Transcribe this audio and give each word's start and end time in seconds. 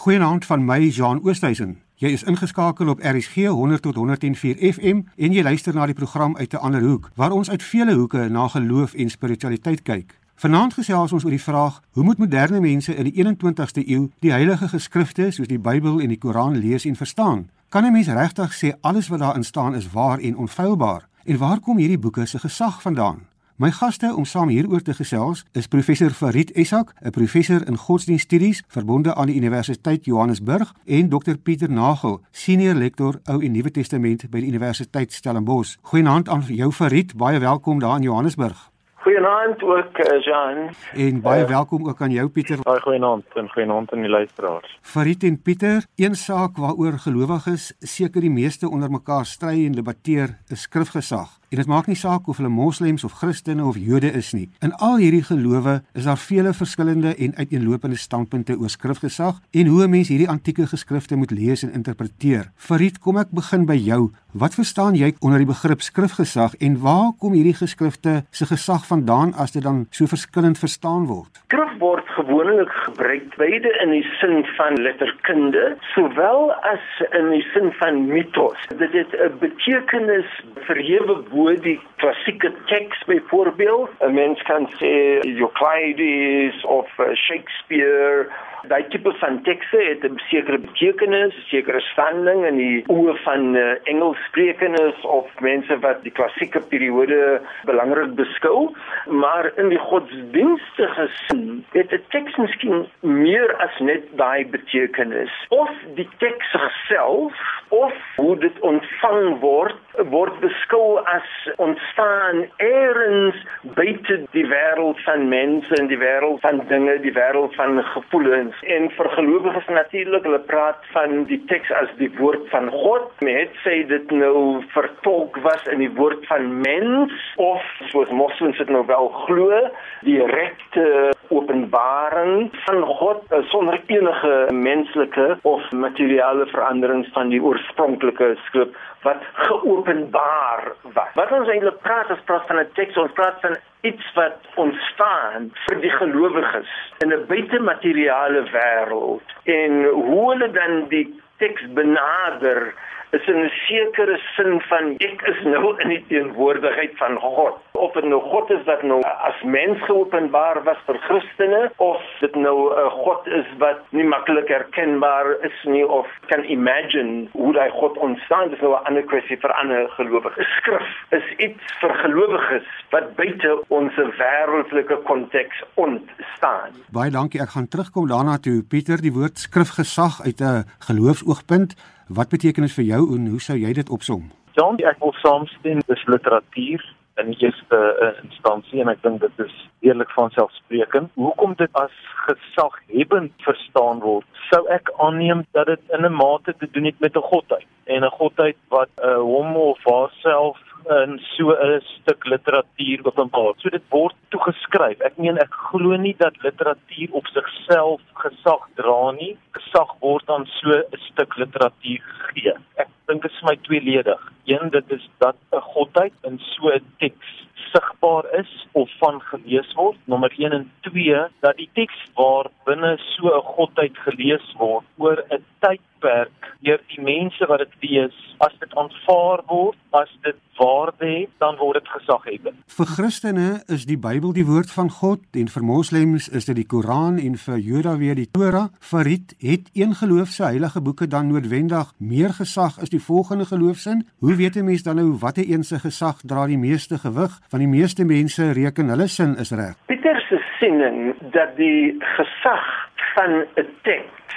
Goeienaand 0.00 0.46
van 0.46 0.64
my 0.64 0.88
Jean 0.88 1.18
Oosthuizen. 1.22 1.74
Jy 1.94 2.08
is 2.08 2.22
ingeskakel 2.22 2.88
op 2.88 3.02
RSG 3.04 3.34
100 3.34 3.82
tot 3.82 3.94
104 3.94 4.56
FM 4.72 5.02
en 5.16 5.34
jy 5.36 5.42
luister 5.42 5.74
na 5.76 5.84
die 5.86 5.94
program 5.94 6.36
uit 6.36 6.52
'n 6.52 6.56
ander 6.56 6.80
hoek 6.80 7.10
waar 7.14 7.30
ons 7.30 7.50
uit 7.50 7.62
vele 7.62 7.94
hoeke 7.94 8.28
na 8.28 8.48
geloof 8.48 8.94
en 8.94 9.10
spiritualiteit 9.10 9.82
kyk. 9.82 10.18
Vanaand 10.34 10.74
gesels 10.74 11.12
ons 11.12 11.24
oor 11.24 11.30
die 11.30 11.42
vraag: 11.42 11.82
Hoe 11.90 12.04
moet 12.04 12.18
moderne 12.18 12.60
mense 12.60 12.96
in 12.96 13.04
die 13.04 13.12
21ste 13.12 13.88
eeu 13.88 14.08
die 14.18 14.32
heilige 14.32 14.68
geskrifte 14.68 15.30
soos 15.30 15.48
die 15.48 15.60
Bybel 15.60 16.00
en 16.00 16.08
die 16.08 16.18
Koran 16.18 16.56
lees 16.56 16.84
en 16.84 16.96
verstaan? 16.96 17.50
Kan 17.68 17.84
'n 17.84 17.92
mens 17.92 18.08
regtig 18.08 18.56
sê 18.56 18.72
alles 18.80 19.08
wat 19.08 19.18
daarin 19.18 19.44
staan 19.44 19.74
is 19.74 19.90
waar 19.90 20.18
en 20.18 20.36
onfeilbaar? 20.36 21.08
En 21.24 21.38
waar 21.38 21.60
kom 21.60 21.76
hierdie 21.76 21.98
boeke 21.98 22.26
se 22.26 22.38
gesag 22.38 22.82
vandaan? 22.82 23.18
My 23.60 23.68
gaste 23.76 24.14
om 24.16 24.24
saam 24.24 24.48
hieroor 24.48 24.80
te 24.80 24.94
gesels 24.96 25.42
is 25.52 25.66
professor 25.68 26.14
Farid 26.16 26.50
Esak, 26.56 26.94
'n 27.04 27.10
professor 27.10 27.66
in 27.68 27.76
godsdienststudies 27.76 28.62
verbonde 28.68 29.14
aan 29.14 29.26
die 29.26 29.36
Universiteit 29.36 30.04
Johannesburg 30.04 30.72
en 30.86 31.08
Dr 31.08 31.36
Pieter 31.42 31.70
Nagel, 31.70 32.20
senior 32.30 32.74
lektor 32.74 33.20
Ou 33.24 33.42
en 33.42 33.52
Nuwe 33.52 33.70
Testament 33.70 34.30
by 34.30 34.40
die 34.40 34.48
Universiteit 34.48 35.12
Stellenbosch. 35.12 35.76
Goeienaand 35.82 36.28
aan 36.28 36.40
jou 36.48 36.72
Farid, 36.72 37.16
baie 37.16 37.38
welkom 37.38 37.78
daar 37.78 37.96
in 37.96 38.02
Johannesburg. 38.02 38.70
Goeienaand 38.94 39.62
ook 39.62 39.98
uh, 39.98 40.20
Jean. 40.24 40.74
En 40.92 41.20
baie 41.20 41.42
uh, 41.42 41.48
welkom 41.48 41.88
ook 41.88 42.00
aan 42.00 42.10
jou 42.10 42.28
Pieter. 42.28 42.58
Baie 42.62 42.80
goeienaand 42.80 43.24
en 43.34 43.48
goeienaand 43.48 43.92
aan 43.92 44.00
die 44.00 44.10
luisteraars. 44.10 44.78
Farid 44.80 45.22
en 45.22 45.42
Pieter, 45.42 45.84
een 45.96 46.14
saak 46.14 46.56
waaroor 46.56 46.98
gelowiges 46.98 47.74
seker 47.78 48.20
die 48.20 48.30
meeste 48.30 48.70
onder 48.70 48.90
mekaar 48.90 49.26
stry 49.26 49.66
en 49.66 49.72
debatteer, 49.72 50.38
is 50.48 50.62
skrifgesag. 50.62 51.39
En 51.50 51.58
dit 51.58 51.66
maak 51.66 51.88
nie 51.90 51.96
saak 51.98 52.28
of 52.30 52.36
hulle 52.38 52.48
moslems 52.48 53.02
of 53.04 53.16
Christene 53.18 53.64
of 53.66 53.74
Jode 53.74 54.12
is 54.14 54.28
nie. 54.32 54.44
In 54.62 54.70
al 54.86 55.00
hierdie 55.02 55.24
gelowe 55.26 55.80
is 55.98 56.06
daar 56.06 56.20
vele 56.22 56.52
verskillende 56.54 57.10
en 57.18 57.34
uiteenlopende 57.34 57.98
standpunte 57.98 58.54
oor 58.54 58.70
skrifgesag 58.70 59.40
en 59.50 59.66
hoe 59.66 59.82
'n 59.82 59.90
mens 59.90 60.08
hierdie 60.08 60.30
antieke 60.30 60.66
geskrifte 60.66 61.16
moet 61.16 61.30
lees 61.30 61.62
en 61.62 61.72
interpreteer. 61.72 62.52
Farid, 62.54 62.98
kom 62.98 63.16
ek 63.16 63.30
begin 63.30 63.66
by 63.66 63.74
jou. 63.74 64.12
Wat 64.32 64.54
verstaan 64.54 64.94
jy 64.94 65.14
onder 65.18 65.38
die 65.42 65.46
begrip 65.46 65.80
skrifgesag 65.80 66.54
en 66.62 66.78
waar 66.78 67.10
kom 67.18 67.32
hierdie 67.32 67.54
geskrifte 67.54 68.24
se 68.30 68.46
gesag 68.46 68.86
vandaan 68.86 69.34
as 69.34 69.50
dit 69.50 69.62
dan 69.62 69.86
so 69.90 70.06
verskillend 70.06 70.58
verstaan 70.58 71.06
word? 71.06 71.42
Skrif 71.50 71.72
word 71.82 72.06
gewoonlik 72.14 72.70
gebruik 72.70 73.26
beide 73.36 73.70
in 73.82 73.90
die 73.90 74.06
sin 74.20 74.44
van 74.56 74.78
letterkunde 74.82 75.76
sowel 75.94 76.52
as 76.62 76.86
in 77.10 77.30
die 77.30 77.42
sin 77.54 77.72
van 77.80 78.06
mitos. 78.06 78.58
Dit 78.78 78.92
het 78.92 79.12
'n 79.18 79.38
betekenis 79.40 80.30
verhewe 80.68 81.24
bo 81.40 81.54
die 81.64 81.80
klassieke 81.96 82.52
teks 82.66 83.04
byvoorbeeld. 83.08 83.90
'n 84.00 84.14
Mens 84.14 84.42
kan 84.42 84.68
sê 84.78 85.20
Euclides 85.24 86.64
of 86.64 86.88
uh, 86.98 87.14
Shakespeare 87.14 88.28
Daai 88.68 88.84
tipe 88.92 89.12
van 89.12 89.42
tekste 89.42 89.76
het 89.76 90.04
'n 90.04 90.18
sekere 90.28 90.58
betekenis, 90.58 91.34
sekere 91.48 91.80
standing 91.80 92.44
in 92.44 92.56
die 92.56 92.84
oë 92.86 93.14
van 93.24 93.56
uh, 93.56 93.74
Engelssprekendes 93.82 95.00
of 95.00 95.40
mense 95.40 95.78
wat 95.78 96.02
die 96.02 96.12
klassieke 96.12 96.60
periode 96.60 97.40
belangrik 97.64 98.14
beskou, 98.14 98.68
maar 99.06 99.52
in 99.56 99.68
die 99.68 99.78
godsdienstige 99.78 101.08
sin 101.26 101.64
het 101.72 101.92
'n 101.92 102.04
teks 102.08 102.36
miskien 102.36 102.86
meer 103.00 103.56
as 103.56 103.78
net 103.78 104.04
daai 104.16 104.46
betekenis. 104.46 105.32
Of 105.48 105.70
die 105.94 106.08
teks 106.18 106.56
self 106.88 107.32
of 107.68 107.94
hoe 108.16 108.36
dit 108.38 108.60
ontvang 108.60 109.38
word, 109.40 109.76
word 110.10 110.40
beskou 110.40 110.98
as 111.04 111.28
ontstaan 111.56 112.46
eers 112.56 113.36
buite 113.62 114.20
die 114.30 114.46
wêreld 114.46 115.00
van 115.00 115.28
mense 115.28 115.74
en 115.74 115.86
die 115.86 115.98
wêreld 115.98 116.40
van 116.40 116.62
dinge, 116.66 117.00
die 117.00 117.12
wêreld 117.12 117.54
van 117.54 117.82
gevoelens 117.84 118.49
teks 118.50 118.62
en 118.74 118.88
vir 118.96 119.08
gelowiges 119.14 119.66
natuurlik 119.68 120.24
hulle 120.26 120.40
praat 120.46 120.82
van 120.92 121.24
die 121.28 121.38
teks 121.46 121.70
as 121.70 121.90
die 121.98 122.10
woord 122.18 122.48
van 122.50 122.70
God. 122.70 123.10
Met 123.22 123.50
sê 123.64 123.86
dit 123.86 124.10
nou 124.10 124.62
vertolk 124.74 125.36
was 125.42 125.62
in 125.70 125.78
die 125.78 125.90
woord 125.94 126.24
van 126.26 126.60
mens? 126.60 127.12
Of 127.36 127.62
soos 127.90 128.10
moslems 128.10 128.58
dit 128.58 128.68
nou 128.68 128.84
wel 128.86 129.08
glo 129.26 129.70
direkte 130.02 131.12
openbaring 131.30 132.50
van 132.66 132.82
God 132.98 133.22
sonder 133.52 133.80
enige 133.86 134.34
menslike 134.52 135.38
of 135.42 135.70
materiële 135.70 136.46
veranderings 136.46 137.08
van 137.12 137.28
die 137.28 137.42
oorspronklike 137.42 138.34
skrif 138.46 138.68
wat 139.02 139.22
geopenbaar 139.32 140.72
was. 140.92 141.14
Wat 141.14 141.32
ons 141.32 141.48
eintlik 141.48 141.80
praat 141.82 142.10
is 142.10 142.24
praat 142.28 142.46
van 142.46 142.58
'n 142.60 142.68
teks, 142.74 142.96
ons 142.96 143.12
praat 143.12 143.40
van 143.40 143.56
iets 143.80 144.12
wat 144.14 144.36
ontstaan 144.54 145.50
vir 145.66 145.80
die 145.80 145.90
gelowiges 145.90 146.70
in 146.98 147.12
'n 147.12 147.26
buitemateriale 147.26 148.42
wêreld 148.52 149.26
en 149.44 149.84
hoe 149.84 150.30
hulle 150.30 150.50
dan 150.50 150.88
die 150.88 151.20
teks 151.38 151.62
benader 151.72 152.74
is 153.10 153.26
'n 153.26 153.50
sekere 153.66 154.18
sin 154.36 154.60
van 154.60 154.94
ek 154.98 155.22
is 155.32 155.40
nou 155.44 155.74
in 155.82 155.88
die 155.88 156.04
teenwoordigheid 156.08 156.92
van 156.96 157.18
God. 157.18 157.54
Of 157.72 157.92
dit 157.92 158.04
nou 158.04 158.20
God 158.20 158.50
is 158.50 158.64
wat 158.64 158.82
nou 158.82 159.00
as 159.02 159.42
mens 159.42 159.78
geopenbaar 159.88 160.62
was 160.62 160.76
vir 160.86 160.98
Christene 161.06 161.70
of 161.76 162.02
dit 162.20 162.34
nou 162.34 162.56
'n 162.70 162.78
uh, 162.78 162.90
God 163.04 163.26
is 163.26 163.46
wat 163.58 163.80
nie 163.90 164.04
maklik 164.04 164.48
herkenbaar 164.48 165.26
is 165.42 165.58
nie 165.64 165.86
of 165.88 166.06
kan 166.26 166.44
imagine 166.44 167.28
hoe 167.32 167.58
hy 167.58 167.68
God 167.70 167.98
ontstaan 167.98 168.50
dis 168.50 168.60
nou 168.60 168.72
'n 168.74 168.84
ander 168.84 169.02
kwessie 169.02 169.36
vir 169.36 169.52
ander 169.52 169.88
gelowiges. 169.88 170.46
Skrif 170.56 170.88
is 171.10 171.26
iets 171.36 171.64
vir 171.80 171.94
gelowiges 171.94 172.66
wat 172.90 173.16
buite 173.16 173.62
ons 173.68 173.94
wêreldlike 173.96 175.02
konteks 175.02 175.62
ontstaan. 175.74 176.70
Baie 176.92 177.10
dankie. 177.10 177.40
Ek 177.40 177.48
gaan 177.48 177.68
terugkom 177.68 178.08
daarna 178.08 178.38
toe 178.38 178.62
Pieter 178.62 179.00
die 179.02 179.12
woord 179.12 179.38
skrifgesag 179.38 180.20
uit 180.26 180.40
'n 180.40 180.64
geloofsoogpunt 180.78 181.74
Wat 182.12 182.28
beteken 182.28 182.62
dit 182.62 182.72
vir 182.72 182.84
jou 182.84 183.02
en 183.14 183.26
hoe 183.30 183.40
sou 183.40 183.54
jy 183.54 183.70
dit 183.72 183.90
opsom? 183.94 184.22
John, 184.58 184.80
ek 184.82 184.96
wil 184.98 185.12
saamstem, 185.22 185.78
dis 185.86 186.00
literatuur 186.10 186.82
in 187.22 187.28
die 187.30 187.36
eerste 187.44 187.78
uh, 187.78 188.08
instansie 188.24 188.80
en 188.82 188.90
ek 188.90 189.04
dink 189.04 189.20
dit 189.22 189.42
is 189.44 189.52
eerlik 189.86 190.10
van 190.16 190.32
selfsprekend. 190.34 191.12
Hoekom 191.14 191.54
dit 191.60 191.78
as 191.78 191.94
gesaghebend 192.24 193.30
verstaan 193.46 194.02
word, 194.02 194.26
sou 194.48 194.64
ek 194.74 194.90
aanneem 194.98 195.44
dat 195.54 195.70
dit 195.70 195.94
in 195.94 196.02
'n 196.08 196.18
mate 196.18 196.56
te 196.58 196.66
doen 196.74 196.90
het 196.90 196.98
met 196.98 197.14
'n 197.14 197.28
godheid 197.30 197.68
en 197.86 198.02
'n 198.02 198.16
godheid 198.18 198.58
wat 198.74 198.90
uh, 198.98 199.22
hom 199.22 199.54
of 199.56 199.78
haarself 199.86 200.58
in 200.88 201.18
so 201.36 201.52
'n 201.54 201.80
stuk 201.80 202.24
literatuur 202.24 203.00
openbaar. 203.04 203.54
So 203.58 203.68
dit 203.68 203.82
word 203.90 204.14
toegeskryf. 204.30 205.00
Ek 205.00 205.18
meen 205.18 205.38
ek 205.38 205.52
glo 205.70 205.96
nie 205.96 206.14
dat 206.18 206.34
literatuur 206.42 207.08
op 207.12 207.26
sigself 207.26 208.00
gesag 208.14 208.62
dra 208.76 209.10
nie. 209.12 209.36
Gesag 209.52 209.90
word 210.00 210.30
aan 210.30 210.46
so 210.46 210.68
'n 210.70 210.84
stuk 211.10 211.36
literatuur 211.36 212.00
gegee. 212.00 212.54
Ek 212.76 212.88
dink 213.10 213.22
dit 213.26 213.34
is 213.34 213.46
my 213.48 213.56
tweeledig. 213.66 214.32
Een 214.50 214.70
dit 214.70 214.96
is 214.98 215.08
dat 215.18 215.36
'n 215.52 215.66
godheid 215.74 216.12
in 216.28 216.38
so 216.38 216.70
'n 216.70 216.84
teks 216.98 217.30
sigbaar 217.72 218.24
is 218.38 218.66
of 218.72 218.90
van 218.98 219.20
gelees 219.20 219.72
word. 219.74 219.96
Nommer 220.04 220.32
1 220.36 220.52
en 220.52 220.70
2 220.80 221.26
dat 221.40 221.56
die 221.56 221.70
teks 221.72 221.98
waar 222.14 222.46
binne 222.64 222.96
so 222.96 223.26
'n 223.26 223.42
godheid 223.56 223.96
gelees 224.06 224.54
word 224.58 224.84
oor 224.96 225.24
'n 225.30 225.44
tydperk 225.60 226.40
deur 226.60 226.80
die 226.86 227.02
mense 227.02 227.46
wat 227.46 227.58
dit 227.58 227.74
lees, 227.80 228.16
as 228.38 228.52
dit 228.60 228.74
aanvaar 228.74 229.42
word, 229.46 229.76
as 229.90 230.10
dit 230.22 230.36
waarde 230.58 231.06
het, 231.06 231.30
dan 231.38 231.56
word 231.56 231.80
dit 231.80 231.88
gesaghebend. 231.88 232.56
Vir 232.66 232.86
Christene 232.86 233.62
is 233.66 233.86
die 233.88 233.98
Bybel 233.98 234.32
die 234.32 234.44
woord 234.44 234.70
van 234.70 234.90
God 234.90 235.20
en 235.32 235.48
vir 235.48 235.64
moslems 235.64 236.28
is 236.28 236.44
dit 236.44 236.56
die 236.56 236.66
Koran 236.66 237.18
en 237.18 237.36
vir 237.36 237.58
Jode 237.58 237.96
weer 237.96 238.14
die 238.14 238.28
Torah. 238.30 238.68
Farid 238.80 239.34
het 239.38 239.70
een 239.72 239.94
geloof 239.94 240.28
se 240.28 240.42
heilige 240.42 240.80
boeke 240.80 241.06
dan 241.06 241.32
noodwendig 241.32 241.92
meer 241.96 242.36
gesag 242.36 242.78
as 242.78 242.92
die 242.92 242.99
volgende 243.00 243.44
geloofsin? 243.44 244.06
Hoe 244.18 244.36
weet 244.36 244.56
'n 244.56 244.64
mens 244.64 244.82
dan 244.82 244.96
nou 244.96 245.16
watter 245.20 245.44
een 245.48 245.64
se 245.64 245.78
gesag 245.78 246.16
dra 246.20 246.46
die 246.46 246.58
meeste 246.58 246.98
gewig? 246.98 247.32
Van 247.48 247.58
die 247.58 247.68
meeste 247.68 248.04
mense 248.04 248.52
reken 248.52 248.88
hulle 248.88 249.06
sin 249.06 249.36
is 249.36 249.50
reg. 249.50 249.74
Pieter 249.86 250.20
se 250.28 250.38
siening 250.58 251.14
dat 251.32 251.56
die 251.56 251.96
gesag 251.98 252.66
van 253.14 253.32
'n 253.56 253.68
teks 253.82 254.34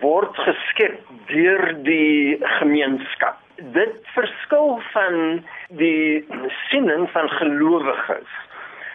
word 0.00 0.36
geskep 0.36 0.98
deur 1.26 1.82
die 1.82 2.38
gemeenskap. 2.40 3.38
Dit 3.56 3.94
verskil 4.14 4.80
van 4.92 5.44
die 5.68 6.24
siening 6.68 7.10
van 7.10 7.28
gelowiges. 7.28 8.30